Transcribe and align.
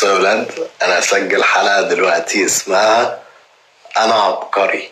بصوا 0.00 0.12
يا 0.12 0.14
ولاد 0.18 0.68
أنا 0.82 0.98
هسجل 0.98 1.44
حلقة 1.44 1.82
دلوقتي 1.82 2.44
اسمها 2.44 3.22
أنا 3.96 4.14
عبقري. 4.14 4.88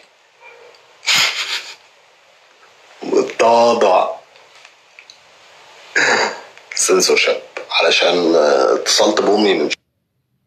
بالتواضع 3.03 4.11
سنسورشيب 6.75 7.37
علشان 7.71 8.35
اتصلت 8.75 9.21
بأمي 9.21 9.55
من 9.55 9.71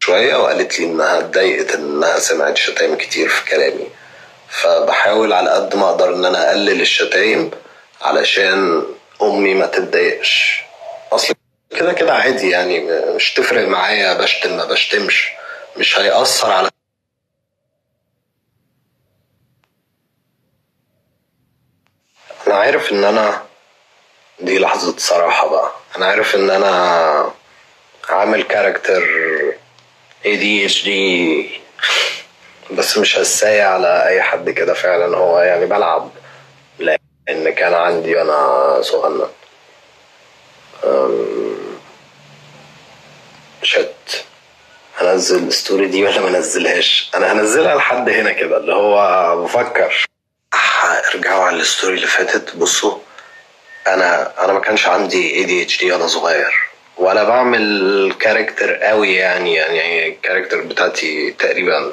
شوية 0.00 0.36
وقالت 0.36 0.78
لي 0.78 0.86
إنها 0.86 1.18
اتضايقت 1.18 1.74
إنها 1.74 2.18
سمعت 2.18 2.56
شتايم 2.56 2.96
كتير 2.96 3.28
في 3.28 3.44
كلامي. 3.44 3.88
فبحاول 4.48 5.32
على 5.32 5.50
قد 5.50 5.76
ما 5.76 5.88
أقدر 5.90 6.14
إن 6.14 6.24
أنا 6.24 6.48
أقلل 6.48 6.80
الشتايم 6.80 7.50
علشان 8.02 8.86
أمي 9.22 9.54
ما 9.54 9.66
تتضايقش. 9.66 10.62
أصل 11.12 11.34
كده 11.78 11.92
كده 11.92 12.12
عادي 12.14 12.50
يعني 12.50 12.80
مش 13.14 13.34
تفرق 13.34 13.68
معايا 13.68 14.14
بشتم 14.14 14.56
ما 14.56 14.64
بشتمش 14.64 15.28
مش 15.76 15.98
هيأثر 15.98 16.50
على 16.52 16.70
أنا 22.46 22.54
عارف 22.56 22.92
إن 22.92 23.04
أنا 23.04 23.42
دي 24.40 24.58
لحظة 24.58 24.94
صراحة 24.98 25.48
بقى. 25.48 25.70
أنا 25.96 26.06
عارف 26.06 26.34
إن 26.34 26.50
أنا 26.50 27.32
عامل 28.08 28.42
كاركتر 28.42 29.02
ADHD 30.24 30.88
بس 32.70 32.98
مش 32.98 33.18
هساي 33.18 33.62
على 33.62 34.06
أي 34.08 34.22
حد 34.22 34.50
كده 34.50 34.74
فعلا. 34.74 35.16
هو 35.16 35.40
يعني 35.40 35.66
بلعب 35.66 36.10
لأن 36.78 37.50
كان 37.54 37.74
عندي 37.74 38.16
وأنا 38.16 38.82
صغنن. 38.82 39.28
shit 43.62 44.24
هنزل 44.98 45.48
ال 45.48 45.54
story 45.54 45.86
دي 45.86 46.04
ولا 46.04 46.20
ما 46.20 46.28
انزلهاش 46.28 47.10
أنا 47.14 47.32
هنزلها 47.32 47.74
لحد 47.74 48.08
هنا 48.10 48.32
كده 48.32 48.56
اللي 48.56 48.74
هو 48.74 49.36
بفكر 49.44 50.06
ارجعوا 51.14 51.44
على 51.44 51.56
ال 51.56 51.62
story 51.62 51.94
اللي 51.94 52.06
فاتت. 52.06 52.56
بصوا 52.56 52.98
أنا 53.86 54.44
أنا 54.44 54.52
ما 54.52 54.60
كانش 54.60 54.86
عندي 54.86 55.44
ADHD 55.66 55.84
وأنا 55.92 56.06
صغير 56.06 56.54
ولا 56.96 57.24
بعمل 57.24 58.14
character 58.20 58.74
قوي 58.74 59.14
يعني 59.14 59.54
يعني 59.54 60.08
ال 60.08 60.13
character 60.13 60.60
بتاعتي 60.60 61.30
تقريبا 61.30 61.92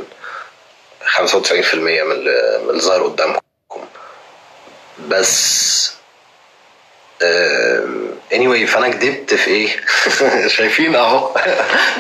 95% 1.06 1.76
من 1.76 2.12
اللي 2.12 2.82
ظاهر 2.82 3.04
قدامكم. 3.04 3.42
بس 5.08 5.92
anyway 8.34 8.66
فأنا 8.66 8.88
كدبت 8.90 9.34
في 9.34 9.48
إيه؟ 9.48 9.70
شايفين 10.56 10.96
أهو. 10.96 11.34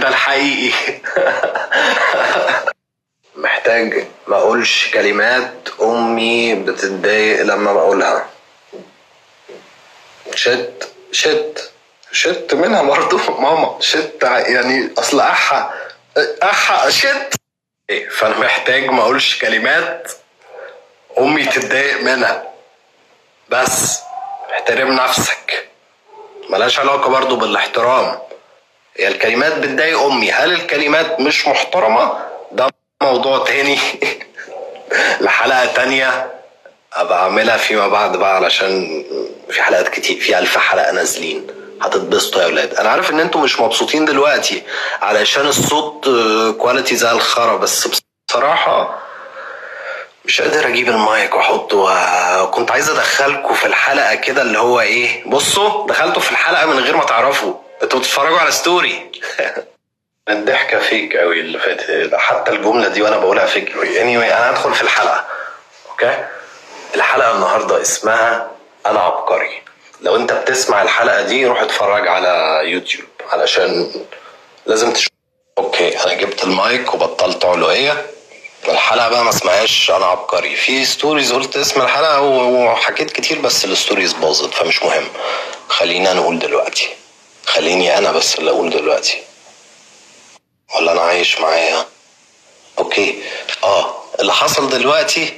ده 0.01 0.07
الحقيقي. 0.07 0.73
محتاج 3.35 4.07
ما 4.27 4.37
أقولش 4.37 4.91
كلمات 4.93 5.69
أمي 5.81 6.55
بتتضايق 6.55 7.41
لما 7.41 7.73
بقولها. 7.73 8.29
شت 10.35 10.89
شت 11.11 11.71
شت 12.11 12.53
منها 12.53 12.81
برضه. 12.81 13.17
ماما 13.41 13.77
شت 13.81 14.23
يعني 14.23 14.89
أصل 14.97 15.19
أحا 15.19 15.73
أحا 16.43 16.89
شت. 16.89 17.33
إيه، 17.89 18.09
فأنا 18.09 18.37
محتاج 18.39 18.85
ما 18.85 19.01
أقولش 19.01 19.39
كلمات 19.39 20.11
أمي 21.19 21.45
تتضايق 21.45 22.01
منها. 22.01 22.43
بس. 23.49 23.99
احترم 24.51 24.91
نفسك. 24.91 25.69
ملهاش 26.49 26.79
علاقة 26.79 27.09
برضو 27.09 27.35
بالاحترام. 27.35 28.19
هي 28.97 29.07
الكلمات 29.07 29.57
بتضايق 29.57 29.99
أمي. 30.01 30.31
هل 30.31 30.53
الكلمات 30.53 31.19
مش 31.19 31.47
محترمة؟ 31.47 32.13
ده 32.51 32.69
موضوع 33.03 33.45
تاني. 33.45 33.79
لحلقة 35.21 35.65
تانية 35.65 36.31
أبقى 36.93 37.19
أعملها 37.23 37.57
فيما 37.57 37.87
بعد 37.87 38.17
بقى 38.17 38.35
علشان 38.35 39.03
في 39.49 39.61
حلقات 39.61 39.89
كتير 39.89 40.19
في 40.19 40.39
ألف 40.39 40.57
حلقة 40.57 40.91
نازلين. 40.91 41.47
هتتبسطوا 41.81 42.41
يا 42.41 42.47
ولاد 42.47 42.73
أنا 42.73 42.89
عارف 42.89 43.11
إن 43.11 43.19
أنتوا 43.19 43.41
مش 43.41 43.59
مبسوطين 43.59 44.05
دلوقتي 44.05 44.63
علشان 45.01 45.47
الصوت 45.47 46.07
آه، 46.07 46.51
quality 46.51 46.95
زي 46.95 47.11
الخرا 47.11 47.57
بس 47.57 47.87
بصراحة 48.29 48.99
مش 50.29 50.41
قادر 50.41 50.67
أجيب 50.67 50.89
المايك 50.89 51.35
وأحطه 51.35 51.77
وكنت 52.43 52.71
عايز 52.71 52.89
ادخلكم 52.89 53.53
في 53.53 53.65
الحلقة 53.65 54.15
كده 54.15 54.41
اللي 54.41 54.59
هو 54.59 54.79
إيه 54.79 55.23
بصوا 55.25 55.87
دخلتوا 55.87 56.21
في 56.21 56.31
الحلقة 56.31 56.65
من 56.65 56.79
غير 56.79 56.97
ما 56.97 57.03
تعرفوا. 57.03 57.53
أنتوا 57.83 57.99
بتتفرجوا 57.99 58.39
على 58.39 58.51
story 58.51 59.11
الضحكة 60.29 60.79
fake 60.79 61.17
قوي 61.17 61.39
اللي 61.39 61.59
فاتت 61.59 62.15
حتى 62.15 62.51
الجملة 62.51 62.87
دي 62.87 63.01
وأنا 63.01 63.17
بقولها 63.17 63.45
fake 63.45 63.73
قوي 63.73 63.87
anyway 63.99 64.33
أنا 64.33 64.49
هدخل 64.49 64.73
في 64.73 64.81
الحلقة. 64.81 65.25
okay؟ 65.91 66.25
الحلقة 66.95 67.35
النهارده 67.35 67.81
اسمها 67.81 68.51
أنا 68.85 68.99
عبقري. 68.99 69.61
لو 70.01 70.15
أنت 70.15 70.33
بتسمع 70.33 70.81
الحلقة 70.81 71.21
دي 71.21 71.45
روح 71.45 71.61
اتفرج 71.61 72.07
على 72.07 72.61
يوتيوب 72.63 73.07
علشان 73.31 73.91
لازم 74.65 74.93
تشوف. 74.93 75.11
okay 75.57 76.03
أنا 76.03 76.13
جبت 76.13 76.43
المايك 76.43 76.93
وبطلت 76.93 77.45
علوية. 77.45 78.18
الحلقة 78.67 79.09
بقى 79.09 79.23
ما 79.23 79.29
اسمهاش 79.29 79.91
أنا 79.91 80.05
عبقري. 80.05 80.55
في 80.55 80.85
stories 80.85 81.33
قلت 81.33 81.57
اسم 81.57 81.81
الحلقة 81.81 82.21
وحكيت 82.21 83.11
كتير 83.11 83.39
بس 83.39 83.65
ال 83.65 83.71
stories 83.71 84.13
باظت 84.13 84.53
فمش 84.53 84.83
مهم. 84.83 85.07
خلينا 85.69 86.13
نقول 86.13 86.39
دلوقتي. 86.39 86.89
خليني 87.45 87.97
أنا 87.97 88.11
بس 88.11 88.35
اللي 88.35 88.51
أقول 88.51 88.69
دلوقتي. 88.69 89.17
ولا 90.75 90.91
أنا 90.91 91.01
عايش 91.01 91.39
معايا؟ 91.41 91.85
okay. 92.79 93.23
آه 93.63 93.95
اللي 94.19 94.33
حصل 94.33 94.69
دلوقتي 94.69 95.33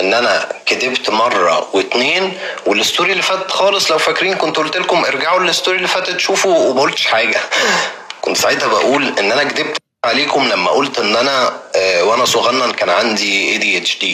إن 0.00 0.14
أنا 0.14 0.48
كدبت 0.66 1.10
مرة 1.10 1.68
واتنين 1.72 2.38
وال 2.66 2.79
story 2.79 3.12
اللي 3.12 3.22
فات 3.22 3.50
خالص 3.50 3.90
لو 3.90 3.98
فاكرين 3.98 4.34
كنت 4.34 4.56
قلت 4.56 4.76
لكم 4.76 5.04
ارجعوا 5.04 5.40
لل 5.40 5.50
story 5.50 5.76
اللي 5.76 5.88
فاتت 5.88 6.20
شوفوا 6.20 6.58
وما 6.58 6.80
قلتش 6.82 7.06
حاجة. 7.06 7.40
كنت 8.22 8.36
ساعتها 8.36 8.66
بقول 8.68 9.18
إن 9.18 9.32
أنا 9.32 9.44
كدبت 9.44 9.76
عليكم 10.04 10.48
لما 10.48 10.70
قلت 10.70 10.98
إن 10.98 11.16
أنا 11.16 11.60
آه، 11.76 12.04
وأنا 12.04 12.24
صغنن 12.24 12.72
كان 12.72 12.90
عندي 12.90 13.58
ADHD 13.58 14.06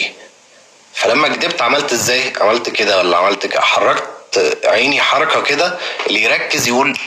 فلما 0.93 1.27
كدبت 1.27 1.61
عملت 1.61 1.91
إزاي؟ 1.93 2.33
عملت 2.41 2.69
كده 2.69 2.97
ولا 2.97 3.17
عملت 3.17 3.45
كده؟ 3.45 3.61
حركت 3.61 4.57
عيني 4.65 5.01
حركة 5.01 5.41
كده 5.43 5.77
اللي 6.07 6.23
يركز 6.23 6.67
يقول 6.67 6.97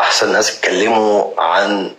أحسن 0.00 0.32
ناس 0.32 0.56
اتكلموا 0.58 1.40
عن 1.40 1.94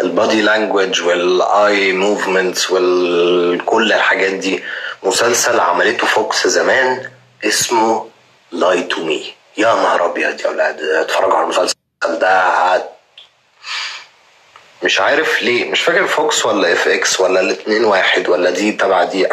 ال 0.00 0.08
body 0.08 0.42
language 0.42 1.02
وال 1.02 1.92
eye 1.92 2.12
movements 2.12 2.70
وكل 2.70 3.92
الحاجات 3.92 4.32
دي. 4.32 4.62
مسلسل 5.02 5.60
عملته 5.60 6.06
فوكس 6.06 6.46
زمان 6.46 7.10
اسمه 7.44 8.08
Lie 8.52 8.82
to 8.82 9.04
Me 9.04 9.34
يا 9.56 9.74
نهار 9.74 10.06
أبيض 10.06 10.40
يا 10.40 10.46
أولاد 10.46 10.80
اتفرجوا 10.82 11.34
على 11.34 11.44
المسلسل 11.44 11.74
ده 12.04 12.97
مش 14.82 15.00
عارف 15.00 15.42
ليه. 15.42 15.64
مش 15.70 15.80
فاكر 15.80 16.06
فوكس 16.06 16.46
ولا 16.46 16.72
اف 16.72 16.88
إكس 16.88 17.20
ولا 17.20 17.40
الاتنين 17.40 17.84
واحد 17.84 18.28
ولا 18.28 18.50
دي 18.50 18.72
تبع 18.72 19.04
دي. 19.04 19.28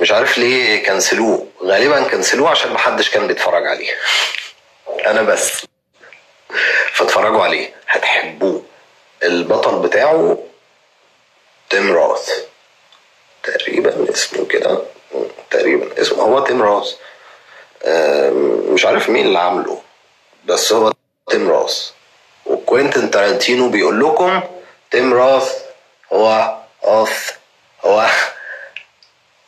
مش 0.00 0.12
عارف 0.12 0.38
ليه 0.38 0.86
cancel 0.86 1.26
وه. 1.26 1.46
غالبا 1.62 2.08
cancel 2.08 2.40
وه 2.40 2.50
عشان 2.50 2.72
محدش 2.72 3.10
كان 3.10 3.26
بيتفرج 3.26 3.66
عليه. 3.66 3.92
أنا 5.06 5.22
بس. 5.22 5.66
فاتفرجوا 6.92 7.42
عليه. 7.44 7.74
هتحبوه. 7.88 8.62
البطل 9.22 9.78
بتاعه 9.88 10.38
تيم 11.70 11.92
روث. 11.92 12.30
تقريبا 13.42 14.10
اسمه 14.10 14.46
كده. 14.46 14.82
تقريبا 15.50 16.00
اسمه. 16.00 16.22
هو 16.22 16.44
تيم 16.44 16.62
روث. 16.62 16.92
مش 18.72 18.84
عارف 18.84 19.08
مين 19.08 19.26
اللي 19.26 19.38
عامله. 19.38 19.82
بس 20.44 20.72
هو 20.72 20.92
تيم 21.30 21.48
روث. 21.48 21.90
وكوينتن 22.74 23.10
تارانتينو 23.10 23.68
بيقول 23.68 24.00
لكم 24.00 24.42
تيم 24.90 25.14
روث 25.14 25.52
هو 26.12 26.56
اوث 26.84 27.30
هو 27.84 28.10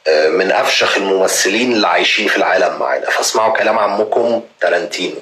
أه، 0.06 0.28
من 0.28 0.52
أفشخ 0.52 0.96
الممثلين 0.96 1.72
اللي 1.72 1.88
عايشين 1.88 2.28
في 2.28 2.36
العالم 2.36 2.78
معانا. 2.78 3.10
فاسمعوا 3.10 3.56
كلام 3.56 3.78
عمكم 3.78 4.42
تارانتينو. 4.60 5.20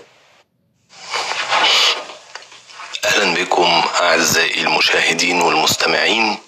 أهلا 3.04 3.34
بكم 3.34 3.84
أعزائي 4.00 4.60
المشاهدين 4.60 5.40
والمستمعين. 5.40 6.38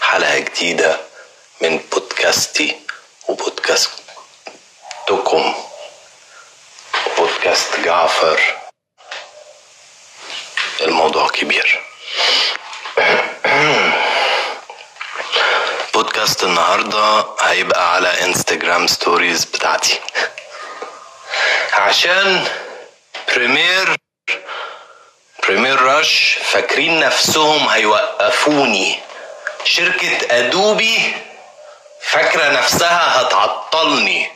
حلقة 0.00 0.38
جديدة 0.38 0.96
من 1.60 1.80
بودكاستي 1.92 2.76
وبودكاستكم. 3.28 5.54
بودكاست 7.18 7.80
جعفر. 7.84 8.59
الموضوع 10.80 11.28
كبير. 11.28 11.80
بودكاست 15.94 16.44
النهارده 16.44 17.26
هيبقى 17.40 17.94
على 17.94 18.24
انستجرام 18.24 18.86
ستوريز 18.86 19.44
بتاعتي. 19.44 20.00
عشان 21.72 22.48
Premiere 23.36 23.96
Premiere 25.48 25.82
Rush 25.82 26.38
فاكرين 26.44 27.00
نفسهم 27.00 27.68
هيوقفوني. 27.68 29.00
شركة 29.64 30.18
Adobe 30.38 31.14
فاكرة 32.02 32.48
نفسها 32.48 33.20
هتعطلني. 33.22 34.30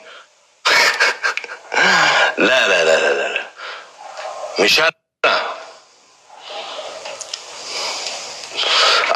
لا 2.38 2.68
لا 2.68 2.84
لا 2.84 2.96
لا 3.00 3.28
لا. 3.28 3.46
مش 4.58 4.80
أنا. 4.80 5.63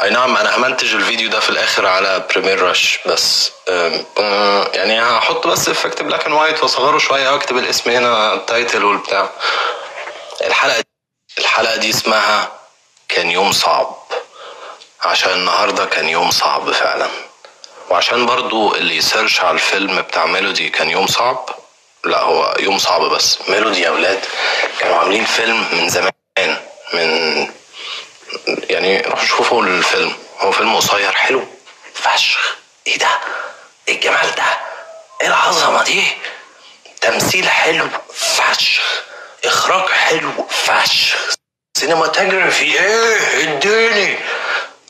أي 0.01 0.09
نعم 0.09 0.37
أنا 0.37 0.57
همنتج 0.57 0.93
الفيديو 0.95 1.29
ده 1.29 1.39
في 1.39 1.49
الآخر 1.49 1.85
على 1.85 2.27
Premiere 2.29 2.61
Rush 2.61 2.99
بس 3.05 3.51
أم، 3.69 4.05
يعني 4.73 5.01
هحط 5.01 5.47
بس 5.47 5.69
effect 5.69 6.01
black 6.01 6.25
and 6.25 6.35
white 6.35 6.63
وأصغره 6.63 6.97
شوية 6.97 7.29
واكتب 7.29 7.57
الاسم 7.57 7.89
هنا 7.89 8.33
ال 8.33 8.41
title 8.41 8.83
والبتاع. 8.85 9.29
الحلقة 10.45 10.83
الحلقة 11.39 11.75
دي 11.75 11.89
اسمها 11.89 12.51
كان 13.09 13.31
يوم 13.31 13.51
صعب. 13.51 13.95
عشان 15.01 15.31
النهارده 15.33 15.85
كان 15.85 16.09
يوم 16.09 16.31
صعب 16.31 16.71
فعلا. 16.71 17.07
وعشان 17.89 18.25
برضو 18.25 18.75
اللي 18.75 18.95
ي 18.97 19.03
search 19.03 19.39
على 19.41 19.51
الفيلم 19.55 20.01
بتاع 20.01 20.25
ميلودي 20.25 20.69
كان 20.69 20.89
يوم 20.89 21.07
صعب 21.07 21.49
لا 22.05 22.19
هو 22.21 22.55
يوم 22.59 22.77
صعب 22.77 23.01
بس. 23.01 23.39
ميلودي 23.49 23.81
يا 23.81 23.89
ولاد 23.89 24.19
كانوا 24.79 24.95
عاملين 24.95 25.25
فيلم 25.25 25.65
من 25.71 25.89
زمان 25.89 26.11
من 26.93 27.47
يعني 28.69 29.01
روحوا 29.01 29.25
شوفوا 29.25 29.63
الفيلم. 29.63 30.13
هو 30.39 30.51
فيلم 30.51 30.75
قصير 30.75 31.11
حلو. 31.11 31.47
فشخ. 31.93 32.55
إيه 32.87 32.97
ده؟ 32.97 33.07
إيه 33.87 33.95
الجمال 33.95 34.35
ده؟ 34.35 34.59
إيه 35.21 35.27
العظمة 35.27 35.83
دي؟ 35.83 36.03
تمثيل 37.01 37.49
حلو 37.49 37.87
فشخ. 38.13 38.83
اخراج 39.45 39.89
حلو 39.89 40.31
فشخ. 40.49 41.17
سينماتوجرافي 41.77 42.79
إيه 42.79 43.43
اديني. 43.43 44.19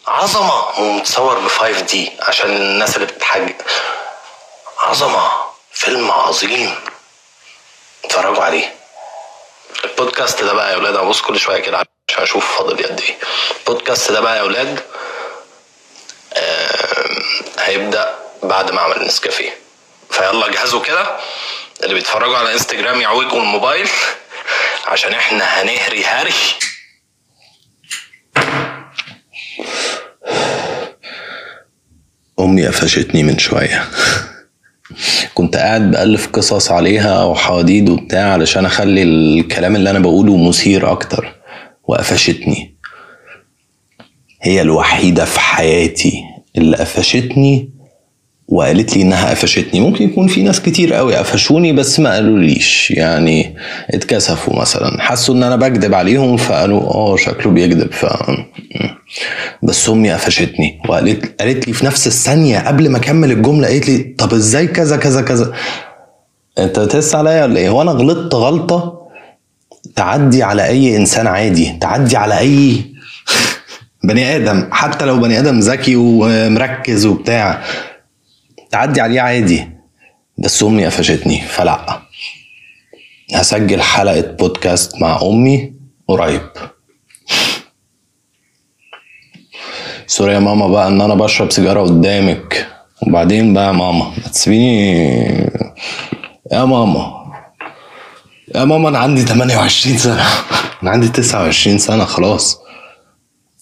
عظمة. 0.08 0.80
ومتصور 0.80 1.40
ب 1.40 1.48
5 1.48 1.80
دي 1.80 2.12
عشان 2.22 2.50
الناس 2.56 2.96
اللي 2.96 3.08
بتتحج 3.08 3.52
عظمة. 4.80 5.32
فيلم 5.74 6.12
عظيم. 6.12 6.76
اتفرجوا 8.06 8.44
عليه. 8.44 8.76
البودكاست 9.84 10.44
ده 10.44 10.54
بقى 10.54 10.72
يا 10.72 10.78
ولاد 10.78 10.96
ابص 10.96 11.22
كل 11.22 11.40
شوية 11.40 11.60
كده 11.60 11.89
عشان 12.19 12.30
أشوف 12.39 12.57
فاضل 12.57 12.83
قد 12.83 13.01
إيه. 13.01 13.18
البودكاست 13.60 14.12
ده 14.12 14.19
بقى 14.19 14.38
يا 14.38 14.42
ولاد 14.44 14.80
آم، 16.38 17.16
هيبدأ 17.60 18.16
بعد 18.44 18.71
ما 18.71 18.80
اعمل 18.80 19.06
نسكافيه. 19.06 19.57
فيلا 20.12 20.48
جهزوا 20.51 20.81
كده 20.81 21.18
اللي 21.83 21.94
بيتفرجوا 21.94 22.38
على 22.38 22.54
انستجرام 22.54 23.01
يعوجوا 23.01 23.39
الموبايل 23.39 23.89
عشان 24.88 25.13
إحنا 25.13 25.44
هنهري 25.44 26.06
هري. 26.06 26.33
امي 32.39 32.68
قفشتني 32.68 33.24
من 33.24 33.38
شوية. 33.38 33.83
كنت 35.33 35.56
قاعد 35.56 35.92
بألف 35.92 36.27
قصص 36.27 36.71
عليها 36.71 37.24
وحواديد 37.24 37.89
وبتاع 37.89 38.33
علشان 38.33 38.66
أخلي 38.66 39.04
الكلام 39.04 39.75
اللي 39.75 39.89
أنا 39.89 40.00
بقوله 40.00 40.38
مثير 40.38 40.92
أكتر. 40.92 41.39
وقفشتني. 41.90 42.76
هي 44.42 44.62
الوحيدة 44.62 45.26
في 45.26 45.40
حياتي 45.40 46.24
اللي 46.58 46.78
قفشتني 46.78 47.70
وقالت 48.48 48.98
لي 48.98 49.02
إنها 49.02 49.30
قفشتني. 49.30 49.80
ممكن 49.80 50.06
يكون 50.06 50.28
في 50.28 50.44
ناس 50.44 50.62
كتير 50.62 50.94
قوي 50.94 51.16
قفشوني 51.16 51.74
بس 51.74 52.00
ما 52.00 52.14
قالوليش. 52.14 52.92
يعني 52.92 53.56
اتكسفوا 53.90 54.62
مثلا. 54.62 55.02
حسوا 55.02 55.36
إن 55.36 55.44
أنا 55.44 55.56
بكذب 55.56 55.94
عليهم 55.94 56.38
فقالوا 56.38 56.82
آه 56.82 57.16
شكله 57.16 57.52
بيكذب 57.52 57.92
ف 57.92 58.06
بس 59.64 59.90
أمي 59.90 60.12
قفشتني 60.12 60.82
وقالت 60.90 61.42
قالت 61.42 61.68
لي 61.68 61.74
في 61.74 61.86
نفس 61.86 62.08
الثانية 62.08 62.60
قبل 62.68 62.90
ما 62.90 62.98
أكمل 62.98 63.32
الجملة 63.32 63.68
قالت 63.68 63.90
لي 63.90 63.98
طب 64.18 64.34
إزاي 64.34 64.68
كذا 64.68 64.98
كذا 64.98 65.22
كذا؟ 65.22 65.54
أنت 66.60 66.80
بتحس 66.80 67.16
عليا 67.16 67.46
ولا 67.46 67.60
إيه؟ 67.60 67.70
هو 67.70 67.82
أنا 67.82 67.92
غلطت 67.92 68.36
غلطة؟ 68.36 68.99
تعدي 69.96 70.44
على 70.44 70.66
أي 70.66 70.98
إنسان 70.98 71.28
عادي 71.28 71.78
تعدي 71.81 72.18
على 72.18 72.40
أي 72.40 72.86
بني 74.04 74.36
آدم 74.36 74.70
حتى 74.72 75.06
لو 75.06 75.20
بني 75.20 75.40
آدم 75.40 75.60
ذكي 75.60 75.96
ومركز 75.96 77.06
وبتاع 77.06 77.64
تعدي 78.72 79.02
عليه 79.02 79.22
عادي. 79.22 79.70
بس 80.38 80.64
أمي 80.64 80.86
قفشتني 80.86 81.42
فلا. 81.42 82.02
هسجل 83.34 83.81
حلقة 83.81 84.22
بودكاست 84.22 85.02
مع 85.02 85.20
أمي 85.22 85.74
قريب. 86.08 86.42
سوري 90.08 90.34
يا 90.34 90.40
ماما 90.40 90.68
بقى 90.68 90.88
إن 90.88 91.02
أنا 91.02 91.16
بشرب 91.16 91.52
سيجارة 91.52 91.81
قدامك. 91.81 92.68
وبعدين 93.08 93.54
بقى 93.54 93.68
يا 93.68 93.72
ماما 93.72 94.06
ما 94.10 94.30
تسيبيني. 94.31 95.52
يا 96.52 96.66
ماما. 96.66 97.19
يا 98.56 98.66
ماما 98.66 98.90
أنا 98.90 98.98
عندي 99.00 99.22
28 99.22 99.98
سنة. 99.98 100.24
أنا 100.84 100.92
عندي 100.92 101.07
29 101.07 101.78
سنة 101.78 102.06
خلاص. 102.06 102.60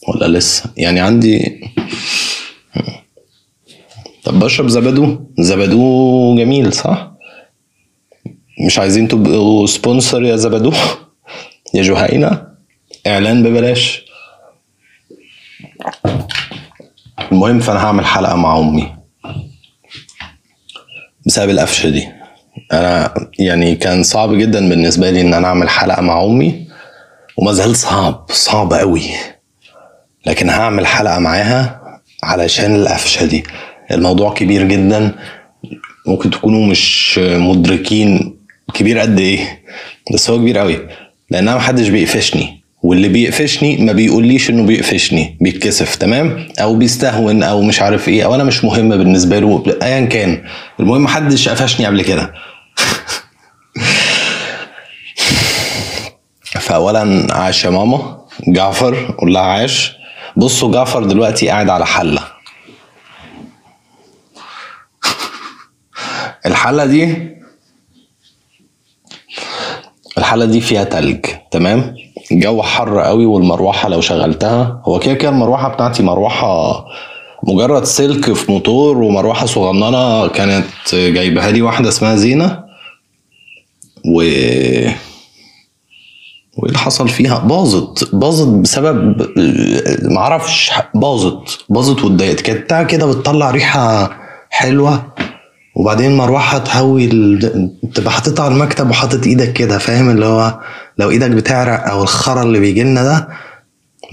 ولا 0.08 0.38
لسه؟ 0.38 0.70
يعني 0.78 1.00
عندي 1.00 1.62
طب 4.24 4.40
بشرب 4.40 4.68
زبادو. 4.68 5.20
زبادو 5.40 6.36
جميل 6.38 6.74
صح؟ 6.74 7.12
مش 8.66 8.80
عايزين 8.80 9.08
تبقوا 9.08 9.68
سبونسر 9.68 10.24
يا 10.24 10.36
زبادو؟ 10.36 10.74
يا 11.74 11.84
جهينة؟ 11.84 12.48
إعلان 13.08 13.44
ببلاش. 13.44 14.02
المهم 17.32 17.60
فأنا 17.60 17.80
هعمل 17.86 18.06
حلقة 18.06 18.36
مع 18.36 18.60
أمي 18.60 18.96
بسبب 21.26 21.50
القفشة 21.50 21.90
دي. 21.90 22.08
أنا 22.74 23.14
يعني 23.40 23.76
كان 23.76 24.04
صعب 24.04 24.34
جدا 24.34 24.70
بالنسبة 24.70 25.10
لي 25.10 25.22
إن 25.22 25.34
أنا 25.34 25.48
أعمل 25.48 25.70
حلقة 25.70 26.02
مع 26.02 26.24
أمي 26.26 26.68
وما 27.38 27.52
زال 27.52 27.76
صعب 27.76 28.26
صعب 28.30 28.74
قوي 28.74 29.02
لكن 30.26 30.50
هعمل 30.50 30.88
حلقة 30.88 31.20
معاها 31.20 31.82
علشان 32.24 32.76
القفشة 32.76 33.26
دي. 33.26 33.44
الموضوع 33.92 34.34
كبير 34.34 34.64
جدا. 34.64 35.16
ممكن 36.08 36.30
تكونوا 36.32 36.66
مش 36.66 37.18
مدركين 37.24 38.38
كبير 38.74 39.00
قد 39.00 39.20
إيه 39.20 39.62
بس 40.14 40.30
هو 40.30 40.38
كبير 40.38 40.58
قوي 40.58 40.88
لأن 41.32 41.48
أنا 41.48 41.58
محدش 41.58 41.88
بيقفشني 41.90 42.64
واللي 42.84 43.08
بيقفشني 43.10 43.78
ما 43.78 43.92
بيقوليش 43.94 44.50
إنه 44.50 44.64
بيقفشني 44.64 45.38
بيتكسف 45.42 45.96
تمام؟ 45.96 46.48
أو 46.62 46.76
بيستهون 46.76 47.44
أو 47.44 47.62
مش 47.62 47.82
عارف 47.82 48.10
إيه 48.10 48.26
أو 48.26 48.36
أنا 48.36 48.44
مش 48.44 48.64
مهم 48.66 48.90
بالنسبة 48.90 49.40
له 49.40 49.64
ايا 49.84 50.06
كان. 50.06 50.44
المهم 50.80 51.04
محدش 51.04 51.50
قفشني 51.50 51.86
قبل 51.86 52.02
كده. 52.02 52.34
فاولا 56.68 57.28
عاش 57.32 57.66
يا 57.66 57.70
ماما 57.70 58.18
جعفر 58.48 59.16
قول 59.20 59.34
لها 59.34 59.42
عاش. 59.42 59.96
بصوا 60.38 60.72
جعفر 60.72 61.04
دلوقتي 61.04 61.50
قاعد 61.50 61.70
على 61.70 61.86
حلة. 61.86 62.22
الحلة 66.46 66.86
دي 66.86 67.32
الحلة 70.18 70.46
دي 70.46 70.62
فيها 70.62 70.84
تلج 70.84 71.26
تمام؟ 71.52 71.96
الجو 72.32 72.62
حر 72.62 73.00
قوي 73.00 73.26
والمروحة 73.26 73.90
لو 73.90 74.02
شغلتها. 74.02 74.82
هو 74.86 75.00
كده 75.00 75.14
كده 75.14 75.30
المروحة 75.30 75.70
بتاعتي 75.70 76.04
مروحة 76.04 76.86
مجرد 77.44 77.84
سلك 77.84 78.34
في 78.34 78.52
موتور 78.52 78.98
ومروحة 78.98 79.46
صغننة 79.46 80.28
كانت 80.28 80.66
جايبها 80.94 81.52
لي 81.52 81.62
واحدة 81.62 81.90
اسمها 81.90 82.16
زينة. 82.16 82.64
و 84.16 84.22
وإيه 86.58 86.70
اللي 86.70 86.78
حصل 86.78 87.10
فيها؟ 87.10 87.40
باظت 87.40 88.16
باظت 88.16 88.48
بسبب 88.48 89.28
معرفش 90.04 90.72
باظت 90.96 91.66
باظت 91.70 92.04
واتضايقت. 92.04 92.42
كانت 92.42 92.92
كده 92.92 93.06
بتطلع 93.06 93.52
ريحة 93.52 94.12
حلوة 94.50 95.14
وبعدين 95.76 96.18
مروحه 96.18 96.58
تهوي 96.58 97.06
ال... 97.06 97.72
تبقى 97.96 98.12
حاططها 98.12 98.46
على 98.46 98.54
المكتب 98.54 98.90
وحاطط 98.90 99.28
إيدك 99.28 99.54
كده 99.54 99.78
فاهم؟ 99.78 100.10
اللي 100.10 100.26
هو 100.26 100.60
لو 100.98 101.10
إيدك 101.10 101.30
بتعرق 101.30 101.88
أو 101.90 102.04
الخرا 102.04 102.44
اللي 102.44 102.60
بيجي 102.60 102.84
لنا 102.84 103.04
ده 103.04 103.28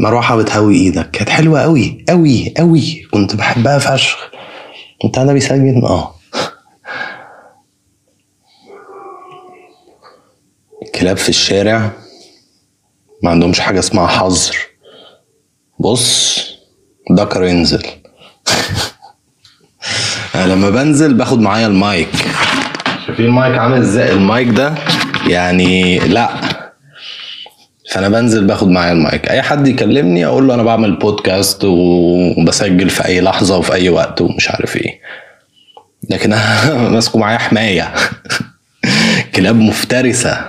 مروحه 0.00 0.36
بتهوي 0.36 0.74
إيدك. 0.74 1.10
كانت 1.10 1.28
حلوة 1.28 1.60
قوي 1.62 2.04
قوي 2.08 2.54
قوي 2.56 3.02
كنت 3.10 3.36
بحبها 3.36 3.78
فشخ. 3.78 4.18
انت 5.04 5.18
ده 5.18 5.32
بيسجل 5.32 5.84
آه. 5.84 6.14
كلاب 11.00 11.16
في 11.16 11.28
الشارع. 11.28 12.03
ما 13.24 13.30
عندهمش 13.30 13.60
حاجة 13.60 13.78
اسمها 13.78 14.06
حظر. 14.06 14.56
بص 15.78 16.40
دكر 17.10 17.44
ينزل. 17.44 17.82
أنا 20.34 20.52
لما 20.52 20.70
بنزل 20.70 21.14
باخد 21.14 21.40
معايا 21.40 21.66
المايك. 21.66 22.08
شايفين 23.06 23.24
المايك 23.26 23.58
عامل 23.58 23.78
إزاي؟ 23.78 24.12
المايك 24.12 24.48
ده 24.48 24.74
يعني 25.28 25.98
لا. 25.98 26.30
فأنا 27.92 28.08
بنزل 28.08 28.46
باخد 28.46 28.68
معايا 28.68 28.92
المايك. 28.92 29.28
أي 29.28 29.42
حد 29.42 29.68
يكلمني 29.68 30.26
أقول 30.26 30.48
له 30.48 30.54
أنا 30.54 30.62
بعمل 30.62 30.96
بودكاست 30.96 31.64
وبسجل 31.64 32.90
في 32.90 33.04
أي 33.04 33.20
لحظة 33.20 33.56
وفي 33.58 33.72
أي 33.74 33.88
وقت 33.88 34.20
ومش 34.20 34.50
عارف 34.50 34.76
إيه. 34.76 35.00
لكن 36.10 36.32
أنا 36.32 36.88
ماسكه 36.94 37.18
معايا 37.18 37.38
حماية. 37.38 37.94
كلاب 39.34 39.56
مفترسة. 39.56 40.43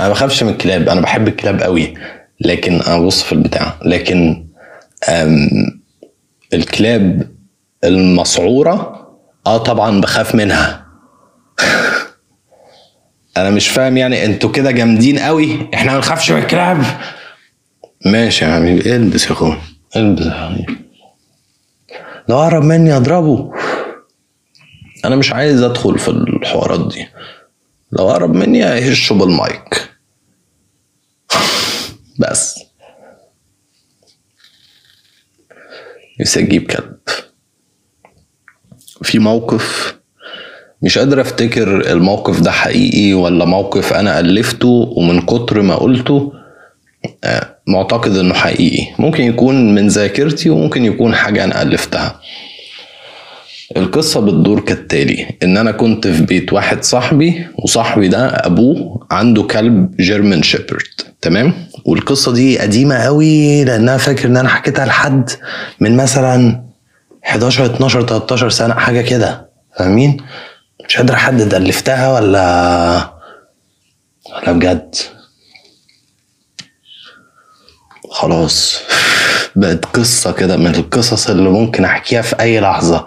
أنا 0.00 0.08
بخافش 0.08 0.42
من 0.42 0.52
الكلاب 0.52 0.88
أنا 0.88 1.00
بحب 1.00 1.28
الكلاب 1.28 1.62
قوي 1.62 1.94
لكن 2.40 2.80
أنا 2.80 2.98
بص 2.98 3.22
في 3.22 3.32
البتاع. 3.32 3.74
لكن 3.84 4.46
الكلاب 6.54 7.30
المسعورة 7.84 9.08
آه 9.46 9.58
طبعا 9.58 10.00
بخاف 10.00 10.34
منها. 10.34 10.86
أنا 13.36 13.50
مش 13.50 13.68
فاهم 13.68 13.96
يعني 13.96 14.24
أنتوا 14.24 14.50
كده 14.50 14.70
جامدين 14.70 15.18
قوي. 15.18 15.68
إحنا 15.74 15.92
ما 15.92 15.98
نخافش 15.98 16.30
من 16.30 16.38
الكلاب. 16.38 16.84
ماشي 18.06 18.44
يا 18.44 18.56
حبيبي 18.56 18.96
البس 18.96 19.26
يا 19.26 19.32
اخويا 19.32 19.58
البس 19.96 20.26
يا 20.26 20.30
حبيبي. 20.30 20.76
لو 22.28 22.38
قرب 22.38 22.64
مني 22.64 22.96
أضربه. 22.96 23.52
أنا 25.04 25.16
مش 25.16 25.32
عايز 25.32 25.62
أدخل 25.62 25.98
في 25.98 26.08
الحوارات 26.08 26.92
دي. 26.92 27.08
لو 27.92 28.08
قرب 28.10 28.34
مني 28.34 28.64
هيهشه 28.64 29.14
بالمايك. 29.14 29.88
بس. 32.18 32.58
نفسي 36.20 36.40
أجيب 36.40 36.70
كلب. 36.70 36.98
في 39.02 39.18
موقف 39.18 39.96
مش 40.82 40.98
قادر 40.98 41.20
أفتكر 41.20 41.92
الموقف 41.92 42.40
ده 42.40 42.50
حقيقي 42.50 43.14
ولا 43.14 43.44
موقف 43.44 43.92
أنا 43.92 44.20
ألفته 44.20 44.68
ومن 44.96 45.20
كتر 45.22 45.62
ما 45.62 45.74
قلته 45.76 46.32
آه، 47.24 47.56
معتقد 47.66 48.16
إنه 48.16 48.34
حقيقي. 48.34 48.94
ممكن 48.98 49.24
يكون 49.24 49.74
من 49.74 49.88
ذاكرتي 49.88 50.50
وممكن 50.50 50.84
يكون 50.84 51.14
حاجة 51.14 51.44
أنا 51.44 51.62
ألفتها. 51.62 52.20
القصة 53.76 54.20
بتدور 54.20 54.60
كالتالي. 54.60 55.26
إن 55.42 55.56
أنا 55.56 55.72
كنت 55.72 56.08
في 56.08 56.22
بيت 56.22 56.52
واحد 56.52 56.84
صاحبي 56.84 57.46
وصاحبي 57.58 58.08
ده 58.08 58.26
أبوه 58.28 59.06
عنده 59.10 59.42
كلب 59.42 59.96
جيرمان 59.96 60.42
شيبرد 60.42 61.00
تمام؟ 61.20 61.54
والقصة 61.84 62.32
دي 62.32 62.58
قديمة 62.58 62.94
قوي 62.96 63.64
لأنها 63.64 63.96
فاكر 63.96 64.28
إن 64.28 64.36
أنا 64.36 64.48
حكيتها 64.48 64.86
لحد 64.86 65.30
من 65.80 65.96
مثلا 65.96 66.62
11 67.24 67.66
12 67.66 68.06
13 68.06 68.50
سنة 68.50 68.74
حاجة 68.74 69.00
كده. 69.00 69.48
فاهمين؟ 69.78 70.16
مش 70.88 70.96
قادر 70.96 71.14
أحدد 71.14 71.54
ألفتها 71.54 72.12
ولا 72.12 73.12
ولا 74.36 74.52
بجد. 74.52 74.94
خلاص. 78.10 78.78
بقت 79.56 79.84
قصة 79.84 80.32
كده 80.32 80.56
من 80.56 80.74
القصص 80.74 81.30
اللي 81.30 81.48
ممكن 81.48 81.84
أحكيها 81.84 82.22
في 82.22 82.40
أي 82.40 82.60
لحظة. 82.60 83.06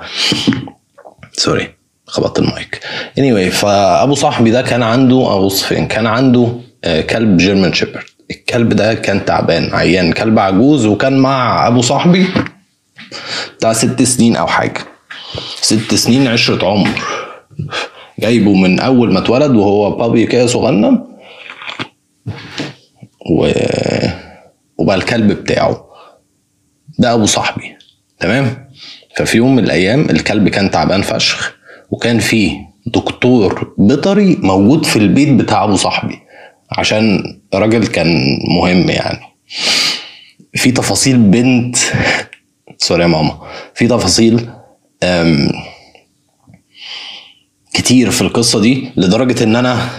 سوري 1.34 1.68
خبطت 2.08 2.40
المايك. 2.40 2.80
Anyway 3.20 3.54
فأبو 3.54 4.16
صاحبي 4.16 4.52
ده 4.52 4.62
كان 4.62 4.84
عنده 4.84 5.36
أبص 5.38 5.64
فين 5.64 5.88
كان 5.88 6.08
عنده 6.08 6.48
آه، 6.84 7.02
كلب 7.02 7.38
جيرمان 7.38 7.74
شيبرد 7.74 8.04
الكلب 8.32 8.70
ده 8.74 8.94
كان 8.94 9.26
تعبان 9.26 9.74
عيان 9.74 10.14
كلب 10.14 10.40
عجوز 10.40 10.86
وكان 10.86 11.18
مع 11.18 11.68
أبو 11.68 11.82
صاحبي 11.82 12.28
بتاع 13.58 13.74
ست 13.74 14.02
سنين 14.04 14.36
أو 14.36 14.48
حاجة. 14.48 14.82
ست 15.62 15.96
سنين 15.96 16.28
عشرة 16.28 16.68
عمر. 16.68 16.90
جايبه 18.20 18.54
من 18.54 18.80
أول 18.80 19.14
ما 19.14 19.20
اتولد 19.20 19.52
وهو 19.56 19.92
بابي 19.92 20.26
كده 20.26 20.48
صغنن. 20.48 21.04
و... 23.32 23.52
وبقى 24.78 24.96
الكلب 24.96 25.32
بتاعه. 25.32 25.85
ده 27.00 27.14
أبو 27.14 27.26
صاحبي 27.26 27.76
تمام؟ 28.20 28.70
ففي 29.18 29.38
يوم 29.38 29.56
من 29.56 29.64
الأيام 29.64 30.10
الكلب 30.10 30.50
كان 30.50 30.72
تعبان 30.72 31.02
فشخ 31.02 31.56
وكان 31.92 32.20
فيه 32.20 32.52
دكتور 32.86 33.74
بيطري 33.78 34.36
موجود 34.42 34.86
في 34.86 34.96
البيت 35.00 35.30
بتاع 35.30 35.64
أبو 35.64 35.76
صاحبي 35.76 36.20
عشان 36.72 37.24
راجل 37.54 37.88
كان 37.88 38.38
مهم 38.60 38.90
يعني. 38.90 39.20
في 40.56 40.72
تفاصيل 40.72 41.18
بنت 41.18 41.76
سوري 42.78 43.02
يا 43.04 43.08
ماما 43.08 43.38
في 43.76 43.88
تفاصيل 43.88 44.50
كتير 47.74 48.12
في 48.12 48.22
القصة 48.22 48.62
دي 48.62 48.92
لدرجة 48.98 49.44
إن 49.44 49.56
أنا 49.56 49.90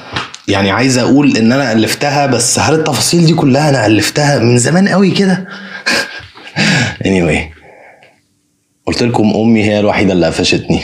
يعني 0.49 0.71
عايز 0.71 0.99
أقول 0.99 1.37
إن 1.37 1.53
أنا 1.53 1.73
ألفتها 1.73 2.27
بس 2.27 2.59
هل 2.59 2.75
التفاصيل 2.75 3.27
دي 3.27 3.35
كلها 3.35 3.69
أنا 3.69 3.87
ألفتها 3.87 4.39
من 4.39 4.59
زمان 4.59 4.89
قوي 4.89 5.11
كده؟ 5.11 5.49
Anyway. 7.05 7.39
قلت 8.87 9.03
لكم 9.03 9.33
أمي 9.37 9.65
هي 9.65 9.81
الوحيدة 9.81 10.13
اللي 10.13 10.27
قفشتني. 10.27 10.81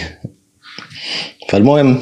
فالمهم. 1.49 2.00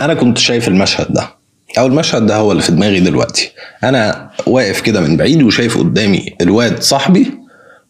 أنا 0.00 0.14
كنت 0.14 0.38
شايف 0.38 0.68
المشهد 0.68 1.12
ده. 1.12 1.28
أو 1.78 1.86
المشهد 1.86 2.26
ده 2.26 2.36
هو 2.36 2.52
اللي 2.52 2.62
في 2.62 2.72
دماغي 2.72 3.00
دلوقتي. 3.00 3.52
أنا 3.84 4.30
واقف 4.46 4.80
كده 4.80 5.00
من 5.00 5.16
بعيد 5.16 5.42
وشايف 5.42 5.78
قدامي 5.78 6.36
الواد 6.40 6.82
صاحبي 6.82 7.30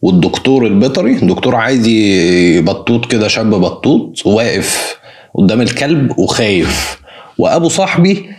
والدكتور 0.01 0.67
البيطري. 0.67 1.13
دكتور 1.13 1.55
عادي 1.55 2.61
بطوط 2.61 3.11
كده 3.11 3.27
شاب 3.27 3.49
بطوط 3.49 4.25
واقف 4.25 4.97
قدام 5.35 5.61
الكلب 5.61 6.19
وخايف. 6.19 6.99
وأبو 7.37 7.69
صاحبي 7.69 8.29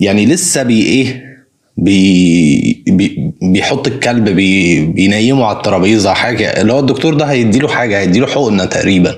يعني 0.00 0.26
لسه 0.26 0.62
بي 0.62 0.82
إيه 0.82 1.34
بي 1.76 2.82
بي 2.86 3.32
بيحط 3.42 3.86
الكلب 3.86 4.28
بي 4.28 4.84
بينيمه 4.86 5.44
على 5.44 5.56
الترابيزة 5.56 6.12
حاجة. 6.12 6.46
اللي 6.60 6.72
هو 6.72 6.80
الدكتور 6.80 7.14
ده 7.14 7.24
هيديله 7.24 7.68
حاجة 7.68 7.98
هيديله 7.98 8.26
حقنة 8.26 8.64
تقريبا. 8.64 9.16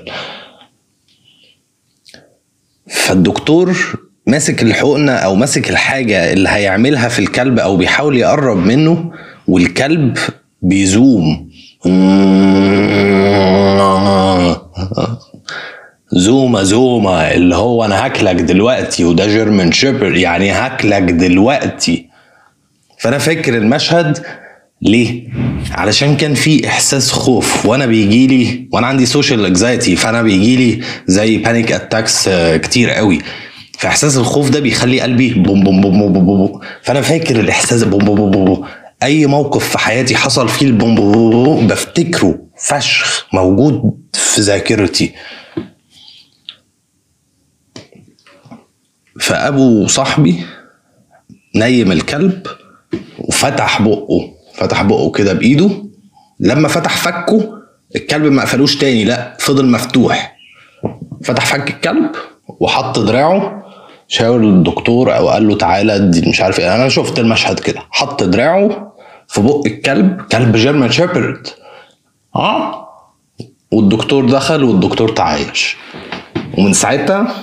فالدكتور 2.89 3.77
ماسك 4.27 4.63
الحقنة 4.63 5.11
أو 5.11 5.35
ماسك 5.35 5.69
الحاجة 5.69 6.33
اللي 6.33 6.49
هيعملها 6.49 7.07
في 7.09 7.19
الكلب 7.19 7.59
أو 7.59 7.77
بيحاول 7.77 8.17
يقرب 8.17 8.57
منه 8.57 9.11
والكلب 9.47 10.17
بيزوم. 10.61 11.49
زومة 16.11 16.63
زومة 16.63 17.33
اللي 17.33 17.55
هو 17.55 17.85
أنا 17.85 18.05
هاكلك 18.05 18.35
دلوقتي 18.35 19.03
وده 19.03 19.27
German 19.27 19.71
Shepherd 19.71 20.15
يعني 20.15 20.51
هاكلك 20.51 21.01
دلوقتي 21.01 22.07
فأنا 22.99 23.17
فاكر 23.17 23.57
المشهد 23.57 24.17
ليه؟ 24.81 25.27
علشان 25.71 26.17
كان 26.17 26.33
في 26.33 26.67
إحساس 26.67 27.11
خوف 27.11 27.65
وأنا 27.65 27.85
بيجي 27.85 28.27
لي 28.27 28.67
وأنا 28.71 28.87
عندي 28.87 29.05
social 29.05 29.45
anxiety 29.45 29.95
فأنا 29.95 30.21
بيجي 30.21 30.55
لي 30.55 30.81
زي 31.07 31.37
panic 31.37 31.71
attacks 31.71 32.29
كتير 32.55 32.89
قوي 32.89 33.19
فإحساس 33.79 34.17
الخوف 34.17 34.49
ده 34.49 34.59
بيخلي 34.59 35.01
قلبي 35.01 35.33
بوم 35.33 35.63
بوم 35.63 35.81
بوم 35.81 35.99
بوم 35.99 36.13
بوم, 36.13 36.25
بوم. 36.25 36.59
فأنا 36.83 37.01
فاكر 37.01 37.39
الإحساس 37.39 37.83
بوم 37.83 38.05
بوم 38.05 38.31
بوم, 38.31 38.45
بوم. 38.45 38.65
أي 39.03 39.25
موقف 39.25 39.69
في 39.69 39.77
حياتي 39.79 40.15
حصل 40.15 40.49
فيه 40.49 40.65
البوم 40.65 41.67
بفتكره 41.67 42.39
فشخ 42.61 43.27
موجود 43.33 43.81
في 44.13 44.41
ذاكرتي 44.41 45.11
فأبو 49.19 49.87
صاحبي 49.87 50.43
نيم 51.55 51.91
الكلب 51.91 52.47
وفتح 53.19 53.81
بقه 53.81 54.31
فتح 54.53 54.81
بقه 54.83 55.11
كده 55.11 55.33
بإيده. 55.33 55.69
لما 56.39 56.67
فتح 56.67 56.97
فكه 56.97 57.53
الكلب 57.95 58.23
ما 58.31 58.41
قفلوش 58.41 58.75
تاني 58.77 59.03
لا 59.05 59.37
فضل 59.39 59.65
مفتوح. 59.65 60.37
فتح 61.23 61.45
فك 61.45 61.69
الكلب 61.69 62.09
وحط 62.59 62.99
دراعه 62.99 63.63
شاور 64.07 64.41
للدكتور 64.41 65.15
أو 65.17 65.29
قال 65.29 65.47
له 65.47 65.57
تعالى 65.57 65.99
دي 66.09 66.29
مش 66.29 66.41
عارف 66.41 66.59
إيه. 66.59 66.75
أنا 66.75 66.89
شفت 66.89 67.19
المشهد 67.19 67.59
كده 67.59 67.79
حط 67.91 68.23
دراعه 68.23 68.93
في 69.27 69.41
بق 69.41 69.63
الكلب 69.65 70.21
كلب 70.21 70.55
جيرمان 70.55 70.91
شيبرد 70.91 71.47
آه 72.35 72.87
والدكتور 73.71 74.25
دخل 74.29 74.63
والدكتور 74.63 75.09
تعايش. 75.09 75.77
ومن 76.57 76.73
ساعتها 76.73 77.35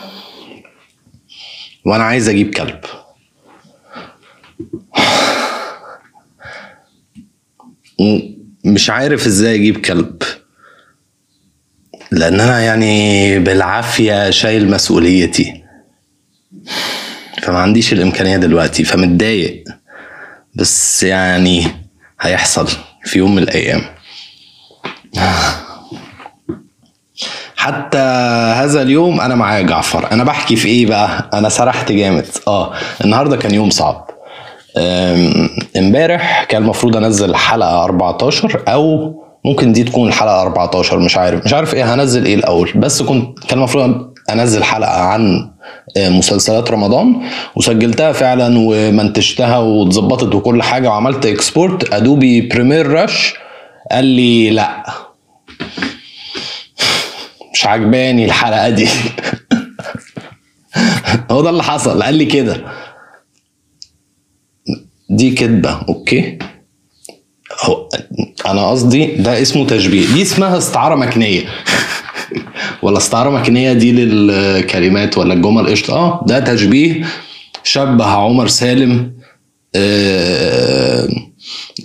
وأنا 1.85 2.05
عايز 2.05 2.29
أجيب 2.29 2.55
كلب. 2.55 2.81
مش 8.65 8.91
عارف 8.91 9.27
إزاي 9.27 9.55
أجيب 9.55 9.81
كلب. 9.81 10.23
لأن 12.11 12.41
أنا 12.41 12.61
يعني 12.61 13.39
بالعافية 13.39 14.31
شايل 14.31 14.71
مسؤوليتي. 14.71 15.65
فما 17.43 17.59
عنديش 17.59 17.93
الإمكانية 17.93 18.37
دلوقتي 18.37 18.85
فمتضايق. 18.85 19.65
بس 20.55 21.03
يعني 21.03 21.67
هيحصل 22.21 22.69
في 23.05 23.19
يوم 23.19 23.35
من 23.35 23.43
الأيام. 23.43 23.85
حتى 27.65 27.99
هذا 28.57 28.83
اليوم 28.83 29.21
أنا 29.21 29.35
معايا 29.35 29.63
جعفر. 29.63 30.13
أنا 30.13 30.25
بحكي 30.25 30.57
في 30.57 30.69
إيه 30.69 30.87
بقى؟ 30.87 31.29
أنا 31.35 31.49
سرحت 31.49 31.93
جامد. 31.93 32.27
آه 32.49 32.73
النهارده 33.05 33.37
كان 33.37 33.55
يوم 33.55 33.71
صعب. 33.71 34.11
إمبارح 35.77 36.45
كان 36.45 36.63
المفروض 36.63 36.97
أنزل 36.97 37.35
حلقة 37.37 37.85
14 37.85 38.63
أو 38.69 39.15
ممكن 39.45 39.73
دي 39.73 39.85
تكون 39.85 40.09
الحلقة 40.09 40.43
14 40.43 40.99
مش 40.99 41.17
عارف. 41.17 41.45
مش 41.45 41.53
عارف 41.55 41.75
إيه 41.75 41.95
هنزل 41.95 42.25
إيه 42.25 42.35
الأول. 42.35 42.73
بس 42.77 43.03
كنت 43.03 43.39
كان 43.39 43.59
المفروض 43.59 44.15
أنزل 44.31 44.65
حلقة 44.65 45.01
عن 45.01 45.51
آه، 45.97 46.09
مسلسلات 46.09 46.71
رمضان 46.71 47.15
وسجلتها 47.57 48.13
فعلا 48.13 48.55
ومنتجتها 48.59 49.59
واتظبطت 49.59 50.35
وكل 50.35 50.63
حاجة 50.63 50.89
وعملت 50.89 51.27
export 51.27 51.95
Adobe 51.95 52.41
Premiere 52.49 52.87
Rush 52.93 53.35
قال 53.91 54.05
لي 54.05 54.51
لا. 54.51 54.85
مش 57.65 57.69
عجباني 57.69 58.25
الحلقة 58.25 58.69
دي. 58.69 58.89
هو 61.31 61.43
ده 61.43 61.51
اللي 61.51 61.63
حصل 61.63 62.03
قال 62.03 62.15
لي 62.15 62.25
كده. 62.25 62.65
دي 65.11 65.31
كدبة 65.31 65.81
okay. 65.89 66.39
هو 67.65 67.89
أنا 68.47 68.71
قصدي 68.71 69.07
ده 69.07 69.43
اسمه 69.43 69.67
تشبيه. 69.67 70.07
دي 70.15 70.23
اسمها 70.23 70.59
استعارة 70.59 70.95
مكنية. 70.95 71.43
ولا 72.83 72.99
استعارة 72.99 73.31
مكنية 73.31 73.73
دي 73.73 73.93
للكلمات 73.93 75.19
ولا 75.19 75.35
الجمل؟ 75.35 75.67
قشطة. 75.71 75.95
آه 75.95 76.25
ده 76.27 76.41
تشبيه 76.41 77.05
شبه 77.63 78.07
عمر 78.07 78.49
سالم 78.49 79.13
آه، 79.77 81.09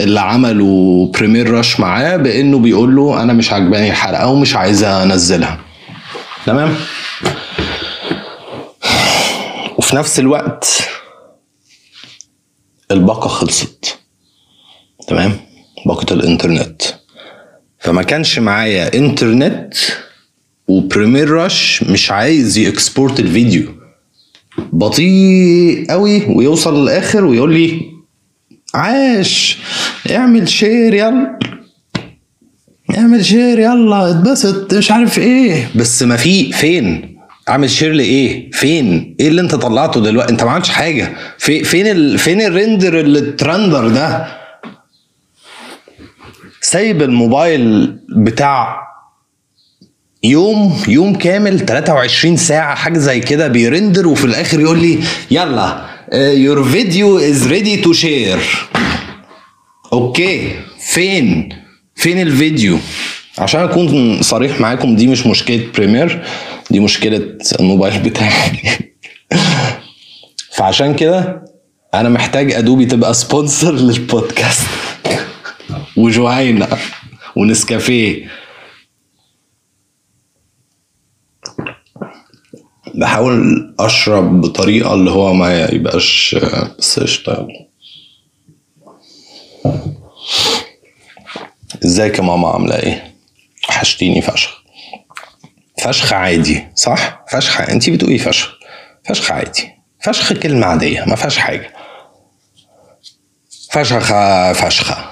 اللي 0.01 0.19
عملوا 0.19 1.12
بريمير 1.12 1.50
رش 1.51 1.79
معاه 1.79 2.17
بإنه 2.17 2.59
بيقول 2.59 2.95
له 2.95 3.24
أنا 3.24 3.33
مش 3.33 3.53
عجباني 3.53 3.89
الحلقة 3.89 4.27
ومش 4.27 4.55
عايز 4.55 4.83
أنزلها. 4.83 5.68
تمام؟ 6.46 6.75
وفي 9.77 9.96
نفس 9.96 10.19
الوقت 10.19 10.89
الباقة 12.91 13.27
خلصت. 13.27 14.00
تمام؟ 15.08 15.39
باقة 15.86 16.13
الإنترنت. 16.13 16.81
فما 17.79 18.03
كانش 18.03 18.39
معايا 18.39 18.93
إنترنت 18.96 19.74
و 20.67 20.74
Premiere 20.74 21.29
Rush 21.29 21.84
مش 21.84 22.12
عايز 22.12 22.58
ي 22.58 22.66
export 22.66 23.19
الفيديو. 23.19 23.79
بطيء 24.58 25.86
قوي 25.89 26.25
ويوصل 26.25 26.81
للآخر 26.81 27.25
ويقول 27.25 27.53
لي 27.53 27.81
عاش 28.74 29.58
اعمل 30.12 30.50
share 30.50 30.93
يلا. 30.93 31.39
اعمل 32.98 33.25
share 33.25 33.60
يلا 33.60 34.10
اتبسط 34.10 34.74
مش 34.74 34.91
عارف 34.91 35.19
إيه. 35.19 35.67
بس 35.75 36.03
ما 36.03 36.15
في 36.17 36.51
فين؟ 36.51 37.15
اعمل 37.50 37.69
share 37.69 37.91
لإيه؟ 37.93 38.51
فين؟ 38.51 39.15
إيه 39.19 39.27
اللي 39.27 39.41
انت 39.41 39.55
طلعته 39.55 40.01
دلوقتي؟ 40.01 40.31
انت 40.31 40.43
ما 40.43 40.51
عملتش 40.51 40.69
حاجة. 40.69 41.13
في 41.38 41.63
فين 41.63 41.88
ال... 41.88 42.19
فين 42.19 42.41
ال 42.41 42.50
render 42.50 43.00
اللي 43.00 43.19
اترندر 43.19 43.88
ده؟ 43.88 44.27
سايب 46.62 47.01
الموبايل 47.01 47.96
بتاع 48.15 48.79
يوم 50.24 50.77
يوم 50.88 51.15
كامل 51.15 51.60
23 51.65 52.38
ساعة 52.38 52.75
حاجة 52.75 52.98
زي 52.98 53.19
كده 53.19 53.48
بي 53.48 53.62
render 53.62 54.08
وفي 54.08 54.25
الآخر 54.25 54.60
يقول 54.60 54.79
لي 54.79 55.00
يلا 55.31 55.86
your 56.13 56.63
video 56.63 57.17
is 57.17 57.48
ready 57.48 57.77
to 57.77 57.93
share 57.93 58.39
okay 59.93 60.51
فين؟ 60.93 61.50
فين 62.00 62.22
الفيديو؟ 62.22 62.77
عشان 63.38 63.62
أكون 63.62 64.22
صريح 64.22 64.60
معاكم 64.62 64.96
دي 64.96 65.08
مش 65.08 65.25
مشكلة 65.27 65.68
Premiere 65.75 66.24
دي 66.72 66.79
مشكلة 66.79 67.38
الموبايل 67.60 68.00
بتاعي. 68.10 68.60
فعشان 70.51 70.96
كده 70.96 71.46
أنا 71.94 72.10
محتاج 72.10 72.51
أدوبي 72.51 72.86
تبقى 72.86 73.13
سبونسر 73.13 73.74
للبودكاست 73.74 74.67
وجهينة 75.97 76.67
ونسكافيه. 77.36 78.28
بحاول 82.95 83.76
أشرب 83.80 84.41
بطريقة 84.41 84.93
اللي 84.93 85.12
هو 85.12 85.34
ما 85.34 85.65
يبقاش 85.65 86.36
بس 86.80 87.00
قشطة. 87.00 87.47
ازيك 91.86 92.18
يا 92.20 92.24
ماما 92.24 92.50
عاملة 92.50 92.76
إيه؟ 92.76 93.15
وحشتيني 93.70 94.22
فشخ. 94.22 94.60
فشخ 95.84 96.13
عادي 96.13 96.68
صح؟ 96.76 97.26
فشخ 97.32 97.62
انتي 97.62 97.92
بتقولي 97.92 98.18
فشخ. 98.18 98.52
فشخ 99.06 99.32
عادي. 99.32 99.70
فشخ 100.04 100.34
كلمة 100.34 100.68
عادية 100.68 101.04
ما 101.06 101.15
فيهاش 101.15 101.38
حاجة. 101.38 101.74
فشخة 103.72 104.54
فشخة. 104.54 104.98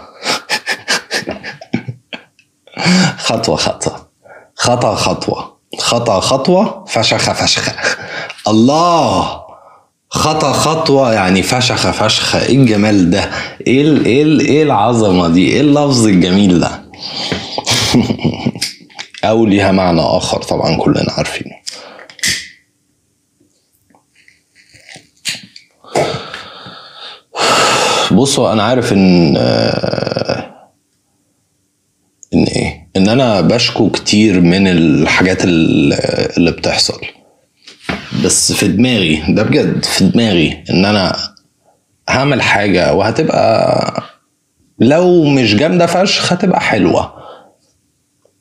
خطوة 3.17 3.55
خطوة. 3.55 4.07
خطأ 4.55 4.95
خطوة. 4.95 5.57
خطأ 5.79 6.19
خطوة 6.19 6.85
فشخة 6.85 7.33
فشخة. 7.33 7.73
الله! 8.47 9.46
خطأ 10.09 10.51
خطوة 10.51 11.13
يعني 11.13 11.43
فشخة 11.43 11.91
فشخة. 11.91 12.45
إيه 12.45 12.55
الجمال 12.55 13.09
ده؟ 13.09 13.29
إيه 13.67 14.05
إيه 14.05 14.39
إيه 14.39 14.63
العظمة 14.63 15.27
دي؟ 15.27 15.51
إيه 15.53 15.61
اللفظ 15.61 16.05
الجميل 16.07 16.59
ده؟ 16.59 16.81
أو 19.23 19.45
ليها 19.45 19.71
معنى 19.71 20.01
آخر 20.01 20.41
طبعا 20.41 20.77
كلنا 20.77 21.11
عارفينه. 21.17 21.55
بصوا 28.11 28.53
أنا 28.53 28.63
عارف 28.63 28.93
إن 28.93 29.35
آه، 29.37 30.71
إن 32.33 32.43
إيه؟ 32.43 32.87
إن 32.95 33.09
أنا 33.09 33.41
بشكو 33.41 33.89
كتير 33.89 34.41
من 34.41 34.67
الحاجات 34.67 35.43
ال- 35.45 35.93
اللي 36.37 36.51
بتحصل. 36.51 37.01
بس 38.25 38.53
في 38.53 38.67
دماغي 38.67 39.23
ده 39.29 39.43
بجد 39.43 39.85
في 39.85 40.05
دماغي 40.09 40.63
إن 40.69 40.85
أنا 40.85 41.15
هعمل 42.09 42.41
حاجة 42.41 42.93
وهتبقى 42.93 44.03
لو 44.79 45.23
مش 45.23 45.55
جامدة 45.55 45.85
فشخ 45.85 46.33
هتبقى 46.33 46.61
حلوة. 46.61 47.13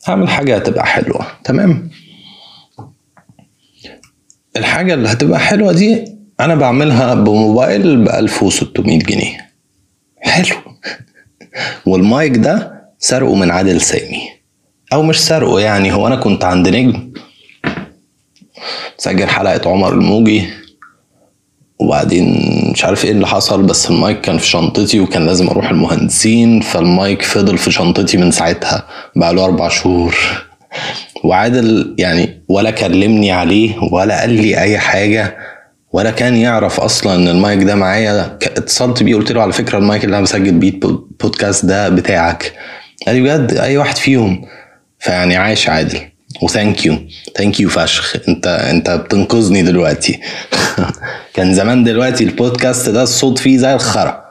هعمل 0.07 0.29
حاجة 0.29 0.57
هتبقى 0.57 0.87
حلوة 0.87 1.27
تمام؟ 1.45 1.91
الحاجة 4.57 4.95
اللي 4.95 5.09
هتبقى 5.09 5.41
حلوة 5.41 5.73
دي 5.73 6.05
أنا 6.41 6.55
بعملها 6.55 7.15
بموبايل 7.15 8.05
ب 8.05 8.09
1600 8.09 8.99
جنيه. 8.99 9.51
حلو. 10.21 10.57
والمايك 11.87 12.37
ده 12.37 12.83
سرقه 12.99 13.35
من 13.35 13.51
عادل 13.51 13.81
سامي. 13.81 14.29
أو 14.93 15.03
مش 15.03 15.21
سرقه 15.25 15.61
يعني 15.61 15.93
هو 15.93 16.07
أنا 16.07 16.17
كنت 16.17 16.45
عند 16.45 16.69
نجم. 16.69 17.12
سجل 18.98 19.28
حلقة 19.28 19.70
عمر 19.70 19.92
الموجي 19.92 20.44
وبعدين 21.80 22.38
مش 22.72 22.85
عارف 22.85 23.04
إيه 23.04 23.11
اللي 23.11 23.26
حصل 23.26 23.62
بس 23.62 23.90
المايك 23.90 24.20
كان 24.20 24.38
في 24.38 24.46
شنطتي 24.46 25.00
وكان 25.00 25.26
لازم 25.26 25.48
أروح 25.48 25.70
المهندسين 25.70 26.61
فالمايك 26.61 27.22
فضل 27.22 27.59
في 27.59 27.70
شنطتي 27.70 28.16
من 28.16 28.30
ساعتها 28.30 28.87
بقاله 29.16 29.44
أربع 29.44 29.68
شهور. 29.68 30.16
وعادل 31.24 31.94
يعني 31.98 32.42
ولا 32.48 32.70
كلمني 32.70 33.32
عليه 33.32 33.78
ولا 33.92 34.20
قال 34.20 34.30
لي 34.30 34.61
أي 34.61 34.78
حاجة 34.78 35.37
ولا 35.92 36.11
كان 36.11 36.37
يعرف 36.37 36.80
أصلا 36.80 37.14
إن 37.14 37.28
المايك 37.28 37.62
ده 37.62 37.74
معايا. 37.74 38.38
اتصلت 38.42 39.02
بيه 39.02 39.14
قلت 39.16 39.32
له 39.32 39.42
على 39.42 39.52
فكرة 39.52 39.78
المايك 39.78 40.04
اللي 40.04 40.16
أنا 40.16 40.24
بسجل 40.24 40.52
بيه 40.52 40.70
ال 40.70 40.75
po- 40.75 40.88
ال 41.11 41.17
podcast 41.17 41.64
ده 41.66 41.88
بتاعك. 41.88 42.52
قال 43.06 43.16
لي 43.16 43.22
بجد 43.22 43.52
أي 43.59 43.78
واحد 43.78 43.96
فيهم. 43.96 44.44
فيعني 44.98 45.37
عاش 45.37 45.61
يا 45.61 45.68
عادل. 45.68 45.98
و 46.42 46.50
thank 46.50 46.87
you 46.87 46.99
thank 47.37 47.61
you 47.61 47.68
فشخ. 47.68 48.16
انت 48.29 48.46
انت 48.46 48.90
بتنقذني 48.90 49.62
دلوقتي. 49.62 50.20
كان 51.35 51.55
زمان 51.55 51.85
دلوقتي 51.85 52.25
البودكاست 52.25 52.88
ده 52.88 53.03
الصوت 53.03 53.38
فيه 53.38 53.59
زي 53.59 53.75
الخرا. 53.75 54.27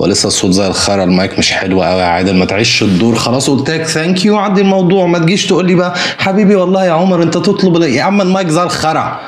هو 0.00 0.06
لسه 0.06 0.26
الصوت 0.26 0.50
زي 0.50 0.66
الخرا 0.66 1.04
المايك 1.04 1.38
مش 1.38 1.52
حلو 1.52 1.82
قوي 1.82 2.00
يا 2.00 2.06
عادل 2.06 2.36
ما 2.36 2.44
تعيش 2.44 2.82
الدور. 2.82 3.14
خلاص 3.14 3.50
قلت 3.50 3.70
لك 3.70 3.86
thank 3.86 4.24
you 4.24 4.36
عدي 4.36 4.60
الموضوع. 4.60 5.06
ما 5.06 5.18
تجيش 5.18 5.46
تقول 5.46 5.66
لي 5.66 5.74
بقى 5.74 5.94
حبيبي 6.18 6.54
والله 6.54 6.84
يا 6.84 6.92
عمر 6.92 7.22
انت 7.22 7.34
تطلب؟ 7.34 7.82
يا 7.82 8.02
عم 8.02 8.20
المايك 8.20 8.48
زي 8.48 8.62
الخرا. 8.62 9.20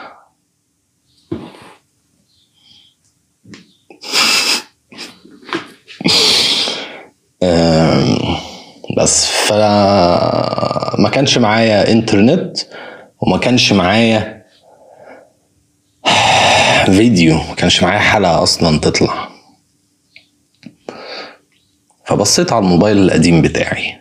بس. 9.04 9.26
فما 9.26 11.08
كانش 11.12 11.38
معايا 11.38 11.92
انترنت 11.92 12.58
وما 13.20 13.38
كانش 13.38 13.72
معايا 13.72 14.44
فيديو 16.86 17.34
ما 17.34 17.54
كانش 17.54 17.82
معايا 17.82 17.98
حلقة 17.98 18.42
أصلا 18.42 18.78
تطلع. 18.80 19.28
فبصيت 22.04 22.52
على 22.52 22.64
الموبايل 22.64 22.96
القديم 22.98 23.42
بتاعي. 23.42 24.00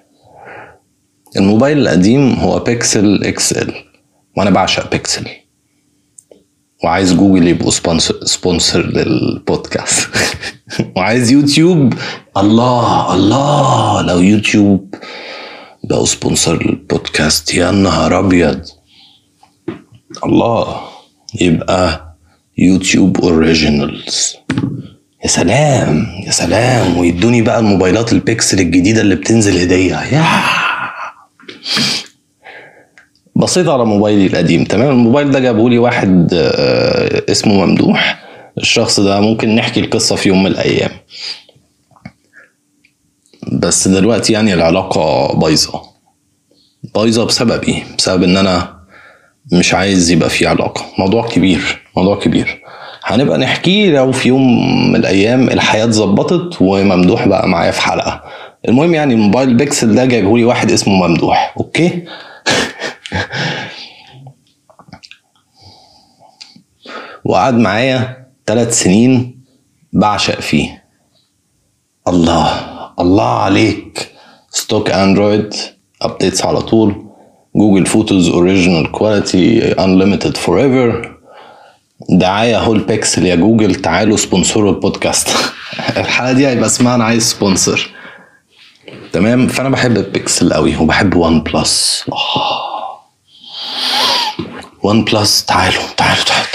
الموبايل 1.37 1.77
القديم 1.77 2.33
هو 2.33 2.59
Pixel 2.59 3.23
XL 3.23 3.73
وأنا 4.37 4.49
بعشق 4.49 4.91
بيكسل 4.91 5.27
وعايز 6.83 7.13
جوجل 7.13 7.47
يبقوا 7.47 7.71
sponsor 7.71 8.25
sponsor 8.25 8.85
لل 8.85 9.10
podcast. 9.10 10.07
وعايز 10.95 11.31
يوتيوب. 11.31 11.93
الله 12.37 13.13
الله 13.13 14.01
لو 14.01 14.19
يوتيوب 14.19 14.95
بقوا 15.83 16.05
sponsor 16.05 16.65
للبودكاست. 16.65 17.53
يا 17.53 17.71
نهار 17.71 18.19
أبيض. 18.19 18.61
الله. 20.25 20.81
يبقى 21.41 22.15
يوتيوب 22.57 23.21
Originals 23.21 24.35
يا 25.23 25.27
سلام 25.27 26.07
يا 26.25 26.31
سلام. 26.31 26.97
ويدوني 26.97 27.41
بقى 27.41 27.59
الموبايلات 27.59 28.13
البيكسل 28.13 28.59
الجديدة 28.59 29.01
اللي 29.01 29.15
بتنزل 29.15 29.57
هدية. 29.57 30.01
يا 30.03 30.25
بصيت 33.35 33.67
على 33.67 33.85
موبايلي 33.85 34.27
القديم 34.27 34.63
تمام؟ 34.63 34.89
الموبايل 34.89 35.31
ده 35.31 35.39
جابه 35.39 35.69
لي 35.69 35.77
واحد 35.77 36.29
آه، 36.33 37.23
اسمه 37.31 37.65
ممدوح. 37.65 38.23
الشخص 38.57 38.99
ده 38.99 39.19
ممكن 39.19 39.55
نحكي 39.55 39.79
القصة 39.79 40.15
في 40.15 40.29
يوم 40.29 40.43
من 40.43 40.51
الأيام. 40.51 40.91
بس 43.51 43.87
دلوقتي 43.87 44.33
يعني 44.33 44.53
العلاقة 44.53 45.33
بايظة. 45.39 45.81
بايظة 46.95 47.25
بسبب 47.25 47.63
إيه؟ 47.63 47.83
بسبب 47.97 48.23
إن 48.23 48.37
أنا 48.37 48.73
مش 49.53 49.73
عايز 49.73 50.11
يبقى 50.11 50.29
في 50.29 50.47
علاقة. 50.47 50.85
موضوع 50.99 51.27
كبير 51.27 51.81
موضوع 51.97 52.19
كبير. 52.19 52.61
هنبقى 53.03 53.37
نحكيه 53.37 53.91
لو 53.91 54.11
في 54.11 54.29
يوم 54.29 54.67
من 54.91 54.95
الأيام 54.95 55.49
الحياة 55.49 55.83
اتظبطت 55.85 56.61
وممدوح 56.61 57.27
بقى 57.27 57.47
معايا 57.47 57.71
في 57.71 57.81
حلقة. 57.81 58.23
المهم 58.67 58.93
يعني 58.93 59.13
الموبايل 59.13 59.53
بيكسل 59.53 59.95
ده 59.95 60.05
جايبه 60.05 60.37
لي 60.37 60.43
واحد 60.45 60.71
اسمه 60.71 61.07
ممدوح. 61.07 61.53
أوكي؟ 61.57 61.89
وقعد 67.25 67.53
معايا 67.53 68.27
ثلاث 68.45 68.79
سنين 68.79 69.43
بعشق 69.93 70.39
فيه. 70.39 70.83
الله 72.07 72.49
الله 72.99 73.29
عليك. 73.29 74.11
stock 74.49 74.89
Android 74.89 75.53
updates 76.01 76.45
على 76.45 76.61
طول. 76.61 77.05
Google 77.55 77.85
Photos 77.85 78.29
original 78.29 78.91
quality 78.91 79.71
unlimited 79.71 80.37
forever 80.37 81.17
دعاية 82.09 82.59
هول 82.59 82.79
بيكسل 82.79 83.25
يا 83.25 83.35
جوجل 83.35 83.75
تعالوا 83.75 84.17
sponsorوا 84.17 84.71
البودكاست. 84.71 85.29
الحلقة 85.97 86.33
دي 86.33 86.47
هيبقى 86.47 86.65
اسمها 86.65 86.95
أنا 86.95 87.03
عايز 87.03 87.23
sponsor 87.23 87.89
تمام؟ 89.13 89.47
فأنا 89.47 89.69
بحب 89.69 89.97
البيكسل 89.97 90.53
قوي 90.53 90.75
وبحب 90.75 91.15
OnePlus 91.15 92.05
وان 94.83 95.03
بلس 95.03 95.45
تعالوا 95.45 95.83
تعالوا 95.97 96.23
تعالوا. 96.23 96.47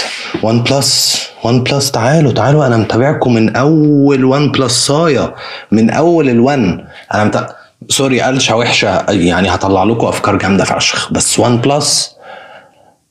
وان 0.43 0.63
بلس 0.63 1.23
وان 1.43 1.63
بلس 1.63 1.91
تعالوا 1.91 2.31
تعالوا. 2.31 2.65
أنا 2.65 2.77
متابعكم 2.77 3.33
من 3.33 3.55
أول 3.55 4.25
وان 4.25 4.51
بلس 4.51 4.85
صايا 4.87 5.35
من 5.71 5.89
أول 5.89 6.29
الوان 6.29 6.87
أنا 7.13 7.23
مت... 7.23 7.55
سوري 7.89 8.21
قلشة 8.21 8.55
وحشة. 8.55 9.11
يعني 9.11 9.49
هطلع 9.49 9.83
لكم 9.83 10.07
أفكار 10.07 10.35
جامدة 10.37 10.63
فشخ. 10.63 11.13
بس 11.13 11.39
وان 11.39 11.57
بلس 11.57 12.15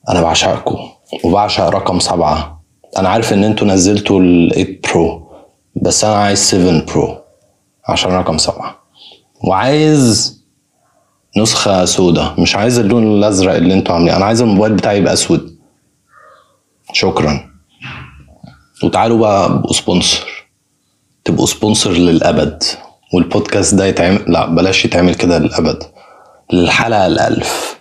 أنا 0.09 0.22
بعشقكم 0.22 0.78
وبعشق 1.24 1.68
رقم 1.68 1.98
سبعة. 1.98 2.62
أنا 2.98 3.09
عارف 3.09 3.33
إن 3.33 3.44
أنتوا 3.44 3.66
نزلتوا 3.66 4.20
ال 4.20 4.50
8 4.54 4.81
برو 4.85 5.28
بس 5.76 6.04
أنا 6.04 6.14
عايز 6.14 6.38
7 6.38 6.85
برو 6.85 7.18
عشان 7.88 8.12
رقم 8.12 8.38
سبعة. 8.38 8.78
وعايز 9.44 10.38
نسخة 11.36 11.84
سودا. 11.84 12.34
مش 12.38 12.56
عايز 12.56 12.78
اللون 12.78 13.18
الأزرق 13.18 13.54
اللي 13.54 13.74
أنتوا 13.74 13.94
عاملينه. 13.94 14.16
أنا 14.16 14.24
عايز 14.24 14.42
الموبايل 14.42 14.72
بتاعي 14.72 14.98
يبقى 14.98 15.12
أسود. 15.12 15.58
شكرا. 16.92 17.50
وتعالوا 18.84 19.18
بقى 19.18 19.46
ابقوا 19.46 19.72
sponsor. 19.72 20.26
تبقوا 21.24 21.46
sponsor 21.46 21.90
للأبد. 21.90 22.62
والبودكاست 23.14 23.74
ده 23.74 23.86
يتعمل 23.86 24.24
لا 24.26 24.46
بلاش 24.46 24.84
يتعمل 24.84 25.14
كده 25.14 25.38
للأبد. 25.38 25.82
للحلقة 26.52 27.06
الألف. 27.06 27.78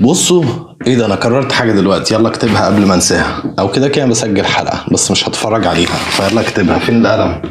بصوا 0.00 0.44
إيه 0.86 0.96
ده؟ 0.96 1.06
أنا 1.06 1.14
قررت 1.14 1.52
حاجة 1.52 1.72
دلوقتي. 1.72 2.14
يلا 2.14 2.28
اكتبها 2.28 2.66
قبل 2.66 2.86
ما 2.86 2.94
انساها. 2.94 3.42
أو 3.58 3.70
كده 3.70 3.88
كده 3.88 4.06
بسجل 4.06 4.46
حلقة 4.46 4.84
بس 4.92 5.10
مش 5.10 5.28
هتفرج 5.28 5.66
عليها. 5.66 5.94
فيلا 6.10 6.40
اكتبها. 6.40 6.78
فين 6.78 7.06
القلم؟ 7.06 7.42